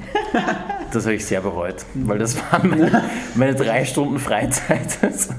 Das 0.93 1.05
habe 1.05 1.15
ich 1.15 1.25
sehr 1.25 1.41
bereut, 1.41 1.85
weil 1.95 2.19
das 2.19 2.37
waren 2.37 2.69
meine, 2.71 3.05
meine 3.35 3.55
drei 3.55 3.85
Stunden 3.85 4.19
Freizeit. 4.19 4.99
Das 5.03 5.31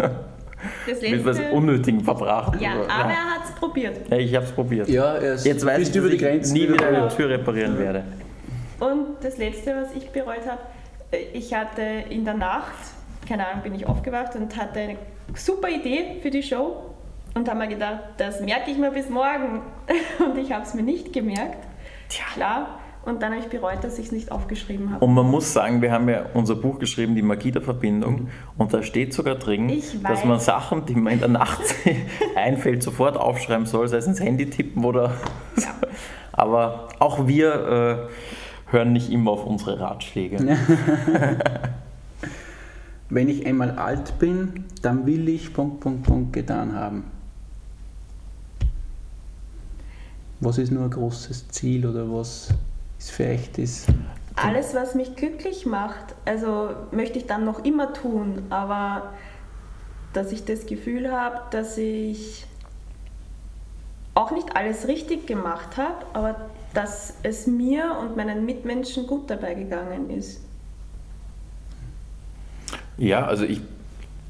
mit 1.01 1.25
was 1.25 1.39
Unnötigem 1.51 2.01
verbracht. 2.01 2.59
Ja, 2.59 2.71
aber 2.71 2.87
ja. 2.87 3.09
er 3.09 3.35
hat 3.35 3.45
es 3.45 3.51
probiert. 3.51 4.09
Ja, 4.09 4.17
ich 4.17 4.35
habe 4.35 4.45
es 4.45 4.51
probiert. 4.51 4.89
Ja, 4.89 5.21
Jetzt 5.21 5.65
weiß 5.65 5.87
ich, 5.87 5.91
dass 5.91 6.05
ich 6.05 6.51
nie 6.51 6.69
wieder 6.69 6.87
eine 6.87 7.07
Tür 7.09 7.29
reparieren 7.29 7.77
werde. 7.77 8.03
Und 8.79 9.17
das 9.21 9.37
Letzte, 9.37 9.75
was 9.75 9.95
ich 9.95 10.09
bereut 10.09 10.45
habe, 10.47 10.59
ich 11.33 11.53
hatte 11.53 11.81
in 11.81 12.25
der 12.25 12.35
Nacht, 12.35 12.73
keine 13.27 13.47
Ahnung, 13.47 13.63
bin 13.63 13.75
ich 13.75 13.87
aufgewacht 13.87 14.35
und 14.35 14.55
hatte 14.57 14.79
eine 14.79 14.97
super 15.35 15.69
Idee 15.69 16.19
für 16.21 16.29
die 16.29 16.43
Show 16.43 16.93
und 17.33 17.49
habe 17.49 17.59
mir 17.59 17.67
gedacht, 17.67 17.99
das 18.17 18.41
merke 18.41 18.71
ich 18.71 18.77
mir 18.77 18.91
bis 18.91 19.09
morgen. 19.09 19.61
Und 20.19 20.37
ich 20.37 20.51
habe 20.51 20.63
es 20.63 20.73
mir 20.73 20.83
nicht 20.83 21.13
gemerkt. 21.13 21.67
Tja. 22.09 22.25
Klar. 22.33 22.79
Und 23.05 23.21
dann 23.21 23.33
habe 23.33 23.41
ich 23.41 23.49
bereut, 23.49 23.83
dass 23.83 23.99
ich 23.99 24.05
es 24.05 24.11
nicht 24.13 24.31
aufgeschrieben 24.31 24.93
habe. 24.93 25.03
Und 25.03 25.13
man 25.13 25.29
muss 25.29 25.51
sagen, 25.51 25.81
wir 25.81 25.91
haben 25.91 26.07
ja 26.07 26.25
unser 26.33 26.55
Buch 26.55 26.79
geschrieben, 26.79 27.15
Die 27.15 27.21
Magie 27.21 27.51
der 27.51 27.61
Verbindung. 27.61 28.29
Und 28.57 28.73
da 28.73 28.81
steht 28.81 29.13
sogar 29.13 29.35
drin, 29.35 29.81
dass 30.03 30.23
man 30.23 30.39
Sachen, 30.39 30.85
die 30.85 30.95
man 30.95 31.11
in 31.11 31.19
der 31.19 31.27
Nacht 31.27 31.63
einfällt, 32.35 32.81
sofort 32.81 33.17
aufschreiben 33.17 33.65
soll, 33.65 33.89
sei 33.89 33.97
es 33.97 34.07
ins 34.07 34.21
Handy 34.21 34.49
tippen 34.49 34.85
oder. 34.85 35.15
Ja. 35.57 35.73
Aber 36.31 36.87
auch 36.99 37.27
wir 37.27 38.07
äh, 38.09 38.42
hören 38.73 38.91
nicht 38.91 39.09
immer 39.11 39.31
auf 39.31 39.45
unsere 39.45 39.79
Ratschläge. 39.79 40.37
Wenn 43.09 43.29
ich 43.29 43.45
einmal 43.45 43.71
alt 43.77 44.17
bin, 44.19 44.65
dann 44.81 45.05
will 45.05 45.29
ich 45.29 45.53
Punkt, 45.53 45.79
Punkt, 45.79 46.03
Punkt 46.03 46.33
getan 46.33 46.73
haben. 46.73 47.03
Was 50.39 50.57
ist 50.57 50.71
nur 50.71 50.85
ein 50.85 50.89
großes 50.89 51.47
Ziel 51.49 51.85
oder 51.85 52.11
was 52.11 52.49
ist 52.97 53.11
vielleicht 53.11 53.59
das? 53.59 53.85
Alles, 54.35 54.73
was 54.73 54.95
mich 54.95 55.15
glücklich 55.15 55.65
macht, 55.65 56.15
also 56.25 56.71
möchte 56.91 57.19
ich 57.19 57.27
dann 57.27 57.45
noch 57.45 57.63
immer 57.63 57.93
tun, 57.93 58.43
aber 58.49 59.13
dass 60.11 60.31
ich 60.31 60.43
das 60.43 60.65
Gefühl 60.65 61.11
habe, 61.11 61.41
dass 61.51 61.77
ich 61.77 62.45
auch 64.15 64.31
nicht 64.31 64.55
alles 64.55 64.87
richtig 64.87 65.27
gemacht 65.27 65.77
habe, 65.77 66.05
aber 66.13 66.35
dass 66.73 67.13
es 67.23 67.47
mir 67.47 67.97
und 68.01 68.17
meinen 68.17 68.45
Mitmenschen 68.45 69.07
gut 69.07 69.29
dabei 69.29 69.53
gegangen 69.53 70.09
ist. 70.09 70.41
Ja, 72.97 73.25
also 73.25 73.45
ich 73.45 73.61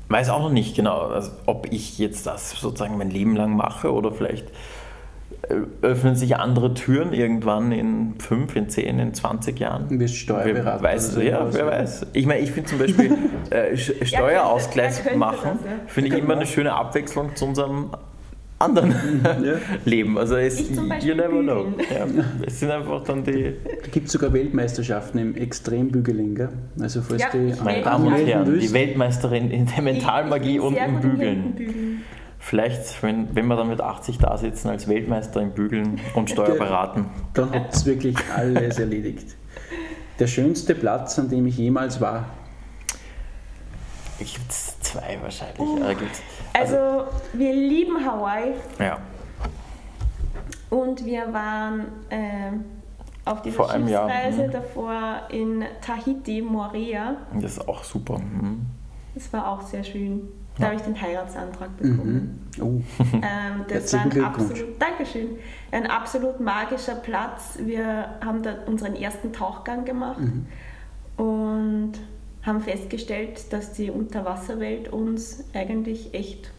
weiß 0.09 0.29
auch 0.29 0.41
noch 0.41 0.51
nicht 0.51 0.75
genau, 0.75 1.01
also 1.07 1.31
ob 1.45 1.71
ich 1.71 1.97
jetzt 1.97 2.27
das 2.27 2.51
sozusagen 2.51 2.97
mein 2.97 3.09
Leben 3.09 3.35
lang 3.35 3.55
mache 3.55 3.91
oder 3.91 4.11
vielleicht 4.11 4.47
äh, 5.49 5.55
öffnen 5.81 6.15
sich 6.15 6.37
andere 6.37 6.73
Türen 6.73 7.13
irgendwann 7.13 7.71
in 7.71 8.15
5, 8.19 8.55
in 8.55 8.69
10, 8.69 8.99
in 8.99 9.13
20 9.13 9.59
Jahren. 9.59 9.89
Du 9.89 9.99
wirst 9.99 10.15
Steuerberater 10.15 10.83
Wer 10.83 10.93
weiß, 10.93 11.17
ja, 11.21 11.53
wer 11.53 11.67
weiß. 11.67 12.07
Ich 12.13 12.25
meine, 12.25 12.41
ich 12.41 12.51
finde 12.51 12.69
zum 12.69 12.79
Beispiel 12.79 13.17
äh, 13.49 13.75
Steuerausgleich 13.75 14.97
er 14.99 15.03
könnte 15.03 15.17
machen, 15.17 15.59
ja. 15.65 15.71
finde 15.87 16.09
ich 16.09 16.17
immer 16.17 16.35
eine 16.35 16.45
schöne 16.45 16.73
Abwechslung 16.73 17.35
zu 17.35 17.45
unserem 17.45 17.89
anderen 18.59 18.91
Ja. 19.43 19.55
Leben. 19.85 20.17
Also 20.17 20.35
es, 20.37 20.59
Ich 20.59 20.69
you 21.03 21.15
never 21.15 21.41
know. 21.41 21.63
bügeln. 21.65 21.87
Ja, 22.17 22.23
es 22.47 22.59
sind 22.59 22.71
einfach 22.71 23.03
dann 23.03 23.23
die, 23.23 23.55
Da 23.83 23.87
gibt 23.91 24.07
es 24.07 24.13
sogar 24.13 24.31
Weltmeisterschaften 24.33 25.17
im 25.19 25.35
Extrembügeling. 25.35 26.35
Gell? 26.35 26.49
Also 26.79 27.01
falls 27.01 27.21
Ja, 27.21 27.29
die 27.33 27.49
ich 27.53 27.61
meine 27.61 27.81
Damen 27.81 28.07
und 28.07 28.13
Herren, 28.15 28.59
die 28.59 28.71
Weltmeisterin 28.73 29.51
in 29.51 29.65
der 29.65 29.81
Mentalmagie 29.81 30.49
Ich- 30.51 30.55
ich 30.55 30.61
und 30.61 30.75
im 30.77 30.99
Bügeln. 31.01 32.01
Vielleicht, 32.39 33.01
wenn, 33.01 33.33
wenn 33.35 33.47
wir 33.47 33.55
dann 33.55 33.69
mit 33.69 33.79
80 33.79 34.17
da 34.17 34.37
sitzen 34.37 34.67
als 34.67 34.89
Weltmeister 34.89 35.41
im 35.41 35.51
Bügeln 35.51 36.01
und 36.13 36.29
Steuerberaten. 36.29 37.05
dann 37.33 37.51
hat 37.51 37.73
es 37.73 37.85
wirklich 37.85 38.17
alles 38.35 38.79
erledigt. 38.79 39.35
Der 40.19 40.27
schönste 40.27 40.75
Platz, 40.75 41.17
an 41.17 41.29
dem 41.29 41.47
ich 41.47 41.57
jemals 41.57 42.01
war. 42.01 42.25
Gibt 44.19 44.49
es 44.49 44.77
zwei 44.81 45.17
wahrscheinlich. 45.21 45.59
Uh. 45.59 45.79
Gibt's, 46.53 46.73
Also, 46.73 47.05
wir 47.33 47.53
lieben 47.53 48.05
Hawaii 48.05 48.53
ja. 48.79 48.97
und 50.69 51.05
wir 51.05 51.31
waren 51.33 51.87
ähm, 52.09 52.65
auf 53.25 53.41
dieser 53.41 53.55
Vor 53.55 53.71
einem 53.71 53.87
Jahr, 53.87 54.09
Schiffsreise 54.09 54.47
mhm. 54.47 54.51
davor 54.51 55.21
in 55.29 55.63
Tahiti, 55.81 56.41
Morea. 56.41 57.15
Das 57.39 57.53
ist 57.57 57.67
auch 57.67 57.83
super. 57.83 58.19
Mhm. 58.19 58.65
Das 59.15 59.31
war 59.31 59.47
auch 59.47 59.61
sehr 59.61 59.83
schön. 59.83 60.21
Da 60.59 60.65
habe 60.65 60.75
ich 60.75 60.81
den 60.83 60.99
Heiratsantrag 60.99 61.75
bekommen. 61.77 62.49
Mhm. 62.57 62.63
Oh. 62.63 62.81
Ähm, 63.13 63.65
das 63.67 63.91
war 63.93 64.01
ein 64.01 64.23
absolut, 64.23 64.79
Dankeschön, 64.79 65.29
ein 65.71 65.87
absolut 65.89 66.39
magischer 66.39 66.95
Platz. 66.95 67.57
Wir 67.59 68.09
haben 68.23 68.43
da 68.43 68.53
unseren 68.67 68.95
ersten 68.95 69.33
Tauchgang 69.33 69.83
gemacht 69.85 70.19
Mhm. 70.19 70.45
und 71.17 71.93
haben 72.43 72.61
festgestellt, 72.61 73.51
dass 73.51 73.73
die 73.73 73.89
Unterwasserwelt 73.89 74.91
uns 74.91 75.43
eigentlich 75.53 76.13
echt 76.13 76.51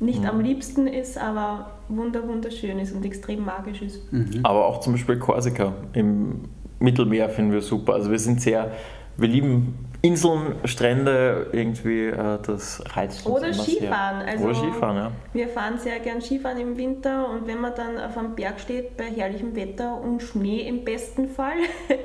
nicht 0.00 0.20
Mhm. 0.22 0.26
am 0.28 0.40
liebsten 0.40 0.86
ist, 0.86 1.18
aber 1.18 1.72
wunder 1.88 2.26
wunderschön 2.26 2.78
ist 2.78 2.94
und 2.94 3.04
extrem 3.04 3.44
magisch 3.44 3.82
ist. 3.82 4.12
Mhm. 4.12 4.40
Aber 4.42 4.66
auch 4.66 4.80
zum 4.80 4.94
Beispiel 4.94 5.18
Korsika 5.18 5.74
im 5.92 6.40
Mittelmeer 6.78 7.28
finden 7.28 7.52
wir 7.52 7.60
super. 7.60 7.92
Also 7.94 8.10
wir 8.10 8.18
sind 8.18 8.40
sehr, 8.40 8.70
wir 9.18 9.28
lieben 9.28 9.74
Inseln, 10.02 10.54
Strände, 10.64 11.48
irgendwie, 11.52 12.06
äh, 12.06 12.38
das 12.46 12.82
reizt 12.96 13.26
uns 13.26 13.36
Oder 13.36 13.48
immer 13.48 13.62
Skifahren. 13.62 14.20
Sehr. 14.20 14.28
Also 14.28 14.44
Oder 14.46 14.54
Skifahren, 14.54 14.96
ja. 14.96 15.10
Wir 15.34 15.48
fahren 15.48 15.78
sehr 15.78 15.98
gern 16.00 16.22
Skifahren 16.22 16.58
im 16.58 16.78
Winter 16.78 17.28
und 17.28 17.46
wenn 17.46 17.60
man 17.60 17.74
dann 17.74 17.98
auf 17.98 18.16
einem 18.16 18.34
Berg 18.34 18.58
steht 18.60 18.96
bei 18.96 19.04
herrlichem 19.04 19.54
Wetter 19.54 20.00
und 20.00 20.22
Schnee 20.22 20.62
im 20.66 20.84
besten 20.84 21.28
Fall, 21.28 21.52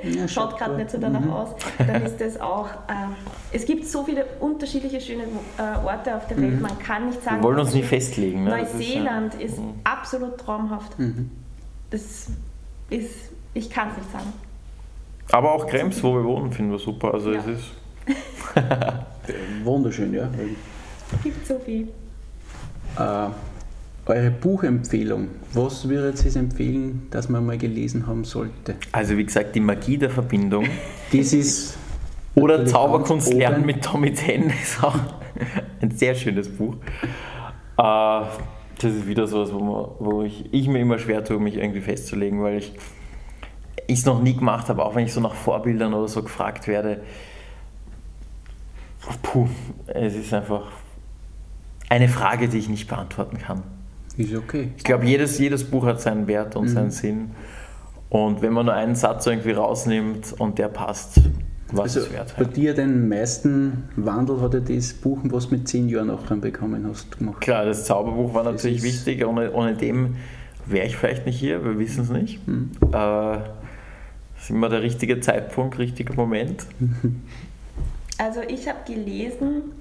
Ja, 0.02 0.28
schaut 0.28 0.58
gerade 0.58 0.76
nicht 0.76 0.90
so 0.90 0.98
danach 0.98 1.20
Mhm. 1.22 1.30
aus, 1.32 1.48
dann 1.78 2.04
ist 2.04 2.20
das 2.20 2.38
auch. 2.38 2.66
Äh, 2.66 3.06
es 3.52 3.64
gibt 3.64 3.86
so 3.86 4.04
viele 4.04 4.26
unterschiedliche 4.40 5.00
schöne 5.00 5.22
äh, 5.56 5.86
Orte 5.86 6.14
auf 6.16 6.26
der 6.28 6.38
Welt, 6.38 6.60
man 6.60 6.78
kann 6.78 7.06
nicht 7.06 7.22
sagen. 7.22 7.38
Wir 7.38 7.44
wollen 7.44 7.60
uns 7.60 7.74
ist. 7.74 7.86
festlegen. 7.88 8.44
Ne? 8.44 8.50
Das 8.60 8.74
ist 8.74 8.80
ja- 8.94 9.00
Neuseeland 9.00 9.34
ist, 9.36 9.58
Mhm. 9.58 9.72
absolut 9.84 10.36
traumhaft. 10.36 10.98
Mhm. 10.98 11.30
Das 11.88 12.26
ist, 12.90 13.30
ich 13.54 13.70
kann 13.70 13.88
es 13.92 13.96
nicht 13.96 14.12
sagen. 14.12 14.32
Aber 15.32 15.52
auch 15.52 15.66
Krems, 15.66 16.02
wo 16.02 16.14
wir 16.14 16.24
wohnen, 16.24 16.52
finden 16.52 16.72
wir 16.72 16.78
super. 16.78 17.14
Also 17.14 17.32
Ja. 17.32 17.38
es 17.40 17.46
ist 17.46 17.64
Wunderschön, 19.64 20.14
ja. 20.14 20.28
Es 21.12 21.22
gibt 21.22 21.46
so 21.46 21.58
viel. 21.58 21.88
Äh, 22.98 23.28
eure 24.06 24.30
Buchempfehlung. 24.30 25.28
Was 25.52 25.88
würdet 25.88 26.24
ihr 26.24 26.36
empfehlen, 26.36 27.08
dass 27.10 27.28
man 27.28 27.44
mal 27.44 27.58
gelesen 27.58 28.06
haben 28.06 28.24
sollte? 28.24 28.76
Also 28.92 29.16
wie 29.16 29.24
gesagt, 29.24 29.54
die 29.54 29.60
Magie 29.60 29.98
der 29.98 30.10
Verbindung. 30.10 30.66
Das 31.12 31.32
ist 31.32 31.76
Oder 32.34 32.64
Zauberkunst 32.64 33.32
lernen 33.32 33.66
mit 33.66 33.82
Tommy 33.82 34.12
Ten 34.12 34.50
ist 34.62 34.82
auch 34.82 34.96
ein 35.80 35.90
sehr 35.90 36.14
schönes 36.14 36.48
Buch. 36.48 36.76
Äh, 37.78 38.22
das 38.78 38.92
ist 38.92 39.06
wieder 39.06 39.26
sowas, 39.26 39.52
wo, 39.52 39.58
man, 39.58 39.86
wo 39.98 40.22
ich, 40.22 40.44
ich 40.52 40.68
mir 40.68 40.80
immer 40.80 40.98
schwer 40.98 41.24
tue, 41.24 41.38
mich 41.38 41.56
irgendwie 41.56 41.80
festzulegen, 41.80 42.42
weil 42.42 42.58
ich 42.58 42.72
es 43.88 44.04
noch 44.04 44.22
nie 44.22 44.36
gemacht 44.36 44.68
habe, 44.68 44.84
auch 44.84 44.94
wenn 44.94 45.06
ich 45.06 45.12
so 45.12 45.20
nach 45.20 45.34
Vorbildern 45.34 45.94
oder 45.94 46.08
so 46.08 46.22
gefragt 46.22 46.68
werde. 46.68 47.00
Puh, 49.22 49.48
es 49.86 50.14
ist 50.14 50.32
einfach 50.34 50.64
eine 51.88 52.08
Frage, 52.08 52.48
die 52.48 52.58
ich 52.58 52.68
nicht 52.68 52.88
beantworten 52.88 53.38
kann. 53.38 53.62
Ist 54.16 54.34
okay. 54.34 54.70
Ich 54.76 54.84
glaube, 54.84 55.04
jedes, 55.04 55.38
jedes 55.38 55.64
Buch 55.64 55.84
hat 55.86 56.00
seinen 56.00 56.26
Wert 56.26 56.56
und 56.56 56.68
seinen 56.68 56.90
Sinn. 56.90 57.30
Und 58.08 58.40
wenn 58.42 58.52
man 58.52 58.66
nur 58.66 58.74
einen 58.74 58.94
Satz 58.94 59.26
irgendwie 59.26 59.50
rausnimmt 59.52 60.34
und 60.38 60.58
der 60.58 60.68
passt, 60.68 61.20
was 61.70 61.96
Also 61.96 62.00
es 62.00 62.12
wert. 62.12 62.34
bei 62.38 62.44
dir 62.44 62.74
den 62.74 63.08
meisten 63.08 63.84
Wandel 63.96 64.40
hat 64.40 64.54
ja 64.54 64.60
das 64.60 64.92
Buch, 64.94 65.18
was 65.24 65.48
du 65.48 65.56
mit 65.56 65.68
zehn 65.68 65.88
Jahren 65.88 66.06
nachher 66.06 66.36
bekommen 66.36 66.86
hast, 66.88 67.18
gemacht. 67.18 67.40
Klar, 67.40 67.64
das 67.66 67.84
Zauberbuch 67.84 68.32
war 68.34 68.44
natürlich 68.44 68.82
wichtig. 68.82 69.24
Ohne, 69.26 69.52
ohne 69.52 69.74
dem 69.74 70.16
wäre 70.64 70.86
ich 70.86 70.96
vielleicht 70.96 71.26
nicht 71.26 71.38
hier, 71.38 71.64
wir 71.64 71.78
wissen 71.78 72.04
es 72.04 72.10
nicht. 72.10 72.40
Hm. 72.46 72.70
Äh, 72.92 73.38
ist 74.38 74.50
immer 74.50 74.68
der 74.68 74.82
richtige 74.82 75.20
Zeitpunkt, 75.20 75.78
richtiger 75.78 76.14
Moment. 76.14 76.64
Also 78.18 78.40
ich 78.40 78.68
habe 78.68 78.78
gelesen 78.86 79.72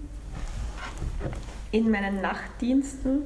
in 1.71 1.89
meinen 1.89 2.21
Nachtdiensten 2.21 3.21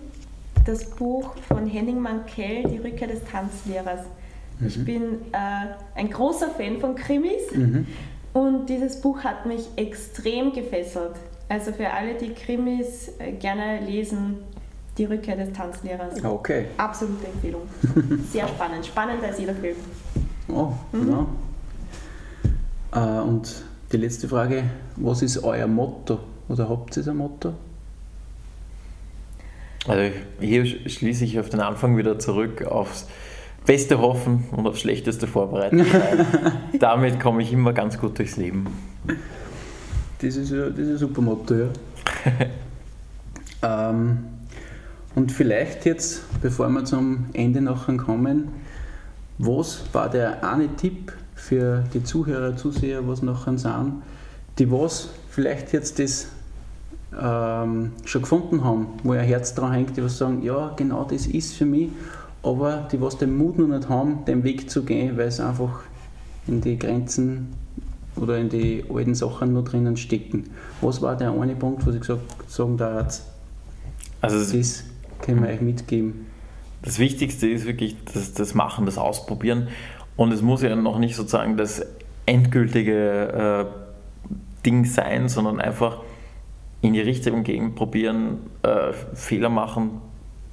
das 0.66 0.86
Buch 0.92 1.36
von 1.48 1.66
Henning 1.68 2.00
Mankell, 2.00 2.64
Die 2.70 2.78
Rückkehr 2.78 3.08
des 3.08 3.24
Tanzlehrers. 3.24 4.02
Ich 4.66 4.84
bin 4.84 5.14
äh, 5.32 5.68
ein 5.96 6.10
großer 6.10 6.50
Fan 6.50 6.80
von 6.80 6.96
Krimis 6.96 7.52
Mhm. 7.54 7.88
und 8.34 8.66
dieses 8.68 9.00
Buch 9.00 9.24
hat 9.24 9.46
mich 9.46 9.68
extrem 9.78 10.52
gefesselt. 10.52 11.14
Also 11.48 11.72
für 11.72 11.90
alle, 11.90 12.16
die 12.16 12.34
Krimis 12.34 13.10
äh, 13.20 13.32
gerne 13.32 13.80
lesen, 13.86 14.40
Die 14.98 15.06
Rückkehr 15.06 15.38
des 15.38 15.54
Tanzlehrers. 15.54 16.24
Okay. 16.24 16.66
Absolute 16.78 17.26
Empfehlung. 17.28 17.62
Sehr 18.32 18.48
spannend, 18.50 18.86
spannender 18.86 19.28
als 19.28 19.40
jeder 19.40 19.56
Film. 19.56 19.78
Oh, 20.50 20.74
ja. 22.92 23.20
Äh, 23.20 23.22
und 23.22 23.64
die 23.92 23.98
letzte 23.98 24.28
Frage, 24.28 24.64
was 24.96 25.22
ist 25.22 25.44
euer 25.44 25.68
Motto? 25.68 26.20
Oder 26.48 26.70
habt 26.70 26.96
ihr 26.98 27.08
ein 27.08 27.18
Motto? 27.18 27.54
Also 29.88 30.14
hier 30.40 30.64
sch- 30.66 30.90
schließe 30.90 31.24
ich 31.26 31.40
auf 31.40 31.50
den 31.50 31.62
Anfang 31.62 31.98
wieder 31.98 32.20
zurück, 32.20 32.64
aufs 32.66 33.08
Beste 33.66 34.00
hoffen 34.00 34.46
und 34.52 34.68
aufs 34.68 34.82
Schlechteste 34.82 35.28
vorbereitet 35.28 35.86
sein. 35.92 36.26
Damit 36.80 37.20
komme 37.20 37.42
ich 37.42 37.54
immer 37.54 37.74
ganz 37.74 37.98
gut 38.00 38.18
durchs 38.20 38.38
Leben. 38.38 38.68
Das 40.22 40.36
ist, 40.36 40.52
ja, 40.52 40.70
das 40.70 40.80
ist 40.80 40.90
ein 40.90 40.98
super 40.98 41.22
Motto, 41.22 41.56
ja. 41.56 41.68
ähm, 43.90 44.20
und 45.16 45.32
vielleicht 45.32 45.86
jetzt, 45.86 46.24
bevor 46.42 46.70
wir 46.70 46.86
zum 46.86 47.26
Ende 47.34 47.62
nachher 47.62 47.98
kommen, 47.98 48.50
was 49.38 49.84
war 49.94 50.10
der 50.10 50.44
eine 50.44 50.76
Tipp 50.76 51.14
für 51.40 51.84
die 51.94 52.04
Zuhörer, 52.04 52.56
Zuseher, 52.56 53.08
was 53.08 53.22
nachher 53.22 53.58
sind, 53.58 54.04
die 54.60 54.70
was 54.70 55.10
vielleicht 55.30 55.74
jetzt 55.74 56.00
das 56.00 56.28
ähm, 57.20 57.94
schon 58.06 58.22
gefunden 58.22 58.64
haben, 58.64 58.88
wo 59.04 59.14
ihr 59.14 59.22
Herz 59.22 59.56
dran 59.56 59.72
hängt, 59.72 59.98
die 59.98 60.04
was 60.04 60.18
sagen, 60.18 60.44
ja, 60.44 60.74
genau 60.76 61.06
das 61.06 61.26
ist 61.26 61.56
für 61.56 61.66
mich, 61.66 61.90
aber 62.44 62.88
die 62.92 63.02
was 63.02 63.18
den 63.18 63.38
Mut 63.38 63.58
noch 63.58 63.68
nicht 63.68 63.90
haben, 63.90 64.26
den 64.26 64.44
Weg 64.44 64.70
zu 64.70 64.84
gehen, 64.84 65.18
weil 65.18 65.32
sie 65.32 65.46
einfach 65.46 65.82
in 66.48 66.62
die 66.62 66.78
Grenzen 66.78 67.54
oder 68.16 68.38
in 68.38 68.50
die 68.50 68.84
alten 68.94 69.16
Sachen 69.16 69.54
noch 69.54 69.64
drinnen 69.64 69.98
stecken. 69.98 70.50
Was 70.82 71.02
war 71.02 71.16
der 71.16 71.32
eine 71.32 71.56
Punkt, 71.56 71.86
wo 71.86 71.92
Sie 71.92 72.00
gesagt 72.00 72.22
sagen, 72.48 72.78
da 72.78 73.08
also 74.22 74.58
das 74.58 74.84
können 75.22 75.42
wir 75.42 75.50
euch 75.50 75.62
mitgeben? 75.62 76.28
Das 76.82 77.00
Wichtigste 77.00 77.48
ist 77.48 77.66
wirklich 77.66 77.96
das, 78.14 78.34
das 78.34 78.54
Machen, 78.54 78.86
das 78.86 78.98
Ausprobieren. 78.98 79.70
Und 80.20 80.34
es 80.34 80.42
muss 80.42 80.62
ja 80.62 80.76
noch 80.76 81.00
nicht 81.00 81.16
sozusagen 81.16 81.56
das 81.56 81.82
endgültige 82.26 83.70
äh, 83.70 84.66
Ding 84.66 84.84
sein, 84.84 85.30
sondern 85.30 85.62
einfach 85.62 86.00
in 86.82 86.92
die 86.92 87.00
Richtung 87.00 87.44
gehen, 87.44 87.74
probieren, 87.74 88.40
äh, 88.62 88.92
Fehler 89.14 89.48
machen, 89.48 90.02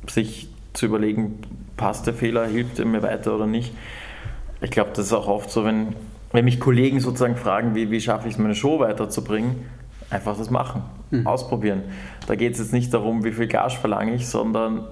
sich 0.07 0.49
zu 0.73 0.87
überlegen, 0.87 1.41
passt 1.77 2.07
der 2.07 2.15
Fehler, 2.15 2.47
hilft 2.47 2.79
er 2.79 2.85
mir 2.87 3.03
weiter 3.03 3.35
oder 3.35 3.49
nicht. 3.49 3.75
Ich 4.61 4.71
glaube, 4.71 4.91
das 4.95 5.07
ist 5.07 5.13
auch 5.13 5.27
oft 5.27 5.51
so, 5.51 5.65
wenn, 5.65 5.97
wenn 6.31 6.45
mich 6.45 6.61
Kollegen 6.61 7.01
sozusagen 7.01 7.35
fragen, 7.35 7.75
wie, 7.75 7.91
wie 7.91 8.01
schaffe 8.01 8.29
ich 8.29 8.35
es, 8.35 8.39
meine 8.39 8.55
Show 8.55 8.79
weiterzubringen, 8.79 9.65
einfach 10.11 10.39
das 10.39 10.49
machen, 10.49 10.85
mhm. 11.11 11.27
ausprobieren. 11.27 11.83
Da 12.29 12.37
geht 12.37 12.53
es 12.53 12.61
jetzt 12.61 12.73
nicht 12.73 12.95
darum, 12.95 13.25
wie 13.25 13.33
viel 13.33 13.49
Gage 13.49 13.75
verlange 13.81 14.15
ich, 14.15 14.29
sondern 14.29 14.85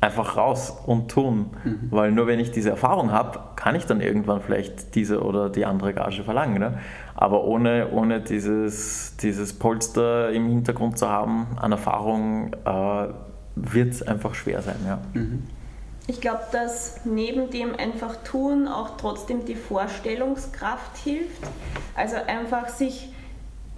einfach 0.00 0.36
raus 0.36 0.72
und 0.86 1.10
tun. 1.10 1.50
Mhm. 1.64 1.88
Weil 1.90 2.12
nur 2.12 2.26
wenn 2.26 2.40
ich 2.40 2.50
diese 2.50 2.70
Erfahrung 2.70 3.12
habe, 3.12 3.40
kann 3.56 3.74
ich 3.74 3.84
dann 3.84 4.00
irgendwann 4.00 4.40
vielleicht 4.40 4.94
diese 4.94 5.22
oder 5.22 5.50
die 5.50 5.66
andere 5.66 5.92
Gage 5.92 6.22
verlangen. 6.24 6.58
Ne? 6.58 6.78
Aber 7.14 7.44
ohne, 7.44 7.90
ohne 7.90 8.20
dieses, 8.20 9.16
dieses 9.18 9.52
Polster 9.52 10.30
im 10.30 10.48
Hintergrund 10.48 10.98
zu 10.98 11.08
haben 11.08 11.48
an 11.56 11.72
Erfahrung, 11.72 12.54
äh, 12.64 13.08
wird 13.56 13.92
es 13.92 14.02
einfach 14.02 14.34
schwer 14.34 14.62
sein. 14.62 14.76
Ja. 14.86 14.98
Mhm. 15.12 15.42
Ich 16.06 16.20
glaube, 16.20 16.42
dass 16.50 17.04
neben 17.04 17.50
dem 17.50 17.76
einfach 17.76 18.16
tun 18.24 18.68
auch 18.68 18.96
trotzdem 18.96 19.44
die 19.44 19.54
Vorstellungskraft 19.54 20.96
hilft. 20.96 21.42
Also 21.94 22.16
einfach 22.26 22.68
sich 22.68 23.12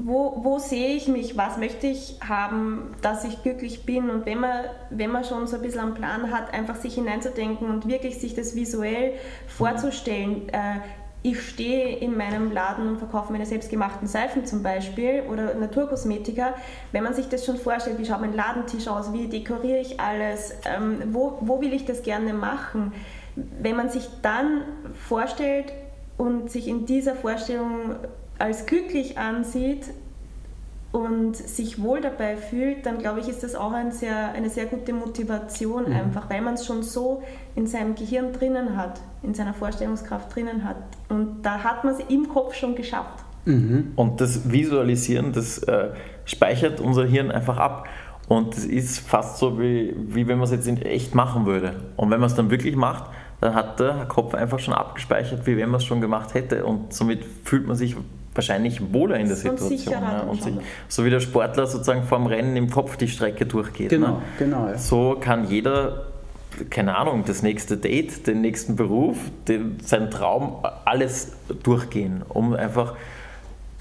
wo, 0.05 0.41
wo 0.43 0.59
sehe 0.59 0.97
ich 0.97 1.07
mich, 1.07 1.37
was 1.37 1.59
möchte 1.59 1.87
ich 1.87 2.17
haben, 2.27 2.95
dass 3.03 3.25
ich 3.25 3.43
glücklich 3.43 3.87
bin 3.87 4.11
und 4.11 4.27
wenn 4.27 4.41
man, 4.41 4.65
wenn 4.91 5.13
man 5.13 5.25
schon 5.25 5.47
so 5.47 5.57
ein 5.57 5.63
bisschen 5.63 5.81
einen 5.81 5.95
Plan 5.95 6.33
hat, 6.33 6.53
einfach 6.53 6.77
sich 6.77 6.95
hineinzudenken 6.95 7.71
und 7.71 7.87
wirklich 7.87 8.19
sich 8.19 8.35
das 8.35 8.57
visuell 8.57 9.15
vorzustellen. 9.47 10.49
Äh, 10.49 10.81
ich 11.25 11.41
stehe 11.41 11.99
in 11.99 12.17
meinem 12.17 12.51
Laden 12.51 12.89
und 12.89 12.99
verkaufe 12.99 13.31
meine 13.31 13.47
selbstgemachten 13.47 14.09
Seifen 14.09 14.45
zum 14.45 14.65
Beispiel 14.65 15.23
oder 15.31 15.55
Naturkosmetika. 15.55 16.55
Wenn 16.91 17.05
man 17.05 17.15
sich 17.15 17.29
das 17.29 17.47
schon 17.47 17.59
vorstellt, 17.59 18.01
wie 18.01 18.05
schaut 18.05 18.21
mein 18.21 18.35
Ladentisch 18.35 18.89
aus, 18.89 19.13
wie 19.13 19.29
dekoriere 19.29 19.79
ich 19.79 20.01
alles, 20.01 20.53
ähm, 20.65 21.01
wo, 21.13 21.39
wo 21.41 21.61
will 21.61 21.73
ich 21.73 21.85
das 21.85 22.03
gerne 22.03 22.35
machen, 22.35 22.93
wenn 23.37 23.77
man 23.77 23.89
sich 23.89 24.09
dann 24.23 24.63
vorstellt 25.09 25.73
und 26.19 26.51
sich 26.51 26.67
in 26.67 26.87
dieser 26.87 27.15
Vorstellung 27.15 27.95
als 28.43 28.67
glücklich 28.67 29.19
ansieht 29.19 29.87
und 30.91 31.37
sich 31.37 31.81
wohl 31.81 32.01
dabei 32.01 32.37
fühlt, 32.37 32.85
dann 32.85 32.99
glaube 32.99 33.21
ich, 33.21 33.29
ist 33.29 33.45
das 33.45 33.55
auch 33.55 33.71
ein 33.71 33.93
sehr, 33.93 34.33
eine 34.33 34.51
sehr 34.51 34.67
gute 34.67 34.93
Motivation 34.93 35.89
mhm. 35.89 35.93
einfach, 35.93 36.29
weil 36.29 36.43
man 36.43 36.55
es 36.55 36.67
schon 36.67 36.83
so 36.83 37.23
in 37.55 37.69
seinem 37.69 37.95
Gehirn 37.95 38.33
drinnen 38.33 38.77
hat, 38.77 39.01
in 39.23 39.33
seiner 39.33 39.55
Vorstellungskraft 39.55 40.35
drinnen 40.35 40.65
hat. 40.65 40.77
Und 41.09 41.43
da 41.43 41.63
hat 41.63 41.85
man 41.85 41.95
es 41.95 42.01
im 42.09 42.29
Kopf 42.29 42.55
schon 42.55 42.75
geschafft. 42.75 43.25
Mhm. 43.45 43.93
Und 43.95 44.21
das 44.21 44.51
Visualisieren, 44.51 45.33
das 45.33 45.59
äh, 45.59 45.91
speichert 46.25 46.81
unser 46.81 47.05
Hirn 47.05 47.31
einfach 47.31 47.59
ab. 47.59 47.89
Und 48.27 48.57
es 48.57 48.65
ist 48.65 48.99
fast 48.99 49.39
so, 49.39 49.61
wie, 49.61 49.95
wie 49.97 50.27
wenn 50.27 50.39
man 50.39 50.45
es 50.45 50.51
jetzt 50.51 50.67
in 50.67 50.83
echt 50.83 51.15
machen 51.15 51.47
würde. 51.47 51.77
Und 51.97 52.11
wenn 52.11 52.19
man 52.19 52.27
es 52.27 52.35
dann 52.35 52.51
wirklich 52.51 52.75
macht, 52.75 53.05
dann 53.41 53.55
hat 53.55 53.79
der 53.79 54.07
Kopf 54.07 54.35
einfach 54.35 54.59
schon 54.59 54.75
abgespeichert, 54.75 55.47
wie 55.47 55.57
wenn 55.57 55.71
man 55.71 55.79
es 55.79 55.85
schon 55.85 56.01
gemacht 56.01 56.35
hätte. 56.35 56.65
Und 56.65 56.93
somit 56.93 57.25
fühlt 57.45 57.67
man 57.69 57.77
sich 57.77 57.97
wahrscheinlich 58.35 58.93
wohler 58.93 59.17
in 59.19 59.29
der 59.29 59.37
Situation. 59.37 60.01
Ne? 60.01 60.23
Und 60.29 60.43
sich, 60.43 60.55
so 60.89 61.05
wie 61.05 61.11
der 61.11 61.21
Sportler 61.21 61.67
sozusagen 61.67 62.05
vorm 62.05 62.27
Rennen 62.27 62.57
im 62.57 62.71
Kopf 62.71 62.97
die 62.97 63.09
Strecke 63.09 63.47
durchgeht. 63.47 63.91
Genau, 63.91 64.17
ne? 64.17 64.23
genau. 64.39 64.69
Ja. 64.69 64.79
So 64.79 65.17
kann 65.21 65.49
jeder, 65.49 66.07
keine 66.71 66.97
Ahnung, 66.97 67.25
das 67.27 67.43
nächste 67.43 67.77
Date, 67.77 68.27
den 68.27 68.41
nächsten 68.41 68.77
Beruf, 68.77 69.19
den, 69.49 69.79
seinen 69.81 70.11
Traum, 70.11 70.65
alles 70.85 71.33
durchgehen, 71.63 72.23
um 72.29 72.55
einfach 72.55 72.95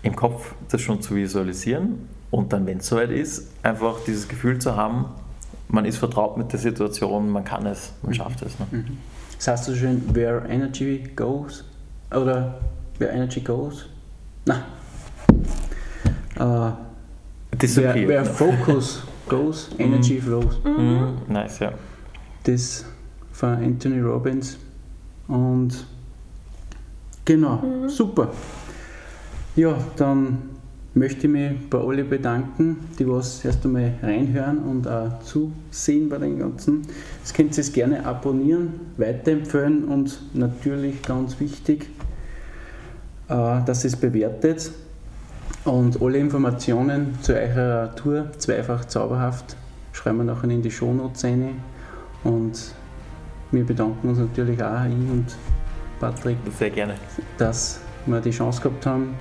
im 0.03 0.15
Kopf 0.15 0.53
das 0.69 0.81
schon 0.81 1.01
zu 1.01 1.15
visualisieren 1.15 2.07
und 2.31 2.53
dann, 2.53 2.65
wenn 2.65 2.79
es 2.79 2.87
soweit 2.87 3.11
ist, 3.11 3.51
einfach 3.61 3.97
dieses 4.05 4.27
Gefühl 4.27 4.57
zu 4.59 4.75
haben, 4.75 5.05
man 5.67 5.85
ist 5.85 5.97
vertraut 5.97 6.37
mit 6.37 6.51
der 6.51 6.59
Situation, 6.59 7.29
man 7.29 7.43
kann 7.43 7.65
es, 7.65 7.93
man 8.01 8.11
mhm. 8.11 8.15
schafft 8.15 8.41
es. 8.41 8.59
Ne? 8.59 8.67
Mhm. 8.71 8.97
Das 9.37 9.47
heißt 9.47 9.65
so 9.65 9.75
schön, 9.75 10.03
where 10.13 10.43
energy 10.49 11.03
goes, 11.15 11.63
oder 12.11 12.59
where 12.99 13.11
energy 13.11 13.41
goes, 13.41 13.87
na. 14.45 14.65
Uh, 16.39 16.71
where, 17.51 18.07
where 18.07 18.25
focus 18.25 19.03
goes, 19.27 19.69
energy 19.79 20.19
mm. 20.19 20.23
flows. 20.23 20.57
Mm. 20.63 21.29
Nice, 21.29 21.59
ja. 21.59 21.73
Das 22.43 22.85
von 23.31 23.63
Anthony 23.63 23.99
Robbins. 23.99 24.57
Und 25.27 25.85
genau, 27.25 27.57
mhm. 27.57 27.89
super. 27.89 28.31
Ja, 29.55 29.77
dann 29.97 30.37
möchte 30.93 31.27
ich 31.27 31.33
mich 31.33 31.69
bei 31.69 31.79
alle 31.79 32.03
bedanken, 32.03 32.77
die 32.99 33.07
was 33.07 33.43
erst 33.45 33.65
einmal 33.65 33.93
reinhören 34.03 34.59
und 34.59 34.87
auch 34.87 35.19
zusehen 35.23 36.09
bei 36.09 36.17
den 36.17 36.39
ganzen. 36.39 36.83
Das 37.21 37.33
könnt 37.33 37.57
ihr 37.57 37.63
gerne 37.63 38.05
abonnieren, 38.05 38.73
weiterempfehlen 38.97 39.85
und 39.85 40.21
natürlich 40.33 41.01
ganz 41.01 41.39
wichtig, 41.39 41.83
äh, 41.83 42.00
dass 43.31 43.85
es 43.85 43.95
bewertet. 43.95 44.71
Und 45.63 46.01
alle 46.01 46.17
Informationen 46.17 47.17
zu 47.21 47.33
eurer 47.33 47.95
Tour, 47.95 48.31
zweifach 48.37 48.85
zauberhaft, 48.85 49.55
schreiben 49.93 50.17
wir 50.17 50.23
nachher 50.23 50.49
in 50.49 50.61
die 50.61 50.71
Shownotes 50.71 51.23
rein. 51.23 51.61
Und 52.23 52.73
wir 53.51 53.65
bedanken 53.65 54.09
uns 54.09 54.17
natürlich 54.17 54.61
auch, 54.63 54.85
ich 54.85 54.93
und 54.93 55.25
Patrick, 55.99 56.37
Sehr 56.57 56.71
gerne. 56.71 56.95
dass 57.37 57.79
wir 58.05 58.19
die 58.21 58.31
Chance 58.31 58.61
gehabt 58.61 58.85
haben, 58.85 59.13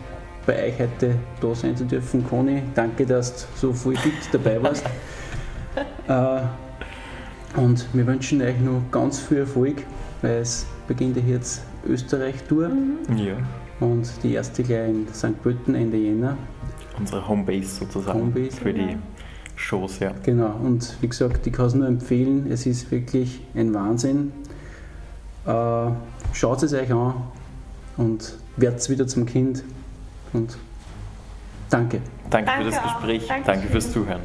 bei 0.46 0.68
euch 0.68 0.78
heute 0.78 1.14
da 1.40 1.54
sein 1.54 1.76
zu 1.76 1.84
dürfen. 1.84 2.26
Conny, 2.26 2.62
danke, 2.74 3.04
dass 3.04 3.34
du 3.36 3.46
so 3.56 3.72
viel 3.72 3.96
fit 3.96 4.12
dabei 4.32 4.62
warst. 4.62 4.84
äh, 6.08 6.40
und 7.60 7.86
wir 7.92 8.06
wünschen 8.06 8.40
euch 8.40 8.58
noch 8.60 8.82
ganz 8.90 9.18
viel 9.18 9.38
Erfolg, 9.38 9.82
weil 10.22 10.38
es 10.38 10.66
beginnt 10.88 11.16
ja 11.16 11.22
jetzt 11.22 11.62
Österreich-Tour. 11.86 12.68
Mhm. 12.68 13.18
Ja. 13.18 13.34
Und 13.80 14.10
die 14.22 14.34
erste 14.34 14.62
gleich 14.62 14.90
in 14.90 15.08
St. 15.12 15.42
Pölten 15.42 15.74
Ende 15.74 15.96
Jänner. 15.96 16.36
Unsere 16.98 17.26
Homebase 17.26 17.66
sozusagen 17.66 18.20
Homebase, 18.20 18.56
für 18.56 18.74
die 18.74 18.96
Shows, 19.56 19.98
ja. 19.98 20.12
Genau, 20.22 20.54
und 20.62 20.96
wie 21.00 21.08
gesagt, 21.08 21.46
ich 21.46 21.52
kann 21.52 21.66
es 21.66 21.74
nur 21.74 21.86
empfehlen, 21.86 22.50
es 22.50 22.66
ist 22.66 22.90
wirklich 22.90 23.40
ein 23.54 23.72
Wahnsinn. 23.74 24.32
Äh, 25.46 25.90
schaut 26.32 26.62
es 26.62 26.72
euch 26.74 26.92
an 26.92 27.14
und 27.96 28.34
werdet 28.56 28.88
wieder 28.90 29.06
zum 29.06 29.26
Kind. 29.26 29.64
Und 30.32 30.56
danke. 31.70 32.00
Danke, 32.28 32.46
danke 32.46 32.64
für 32.64 32.70
das 32.70 32.82
Gespräch, 32.82 33.28
danke 33.44 33.68
fürs 33.68 33.92
Zuhören. 33.92 34.20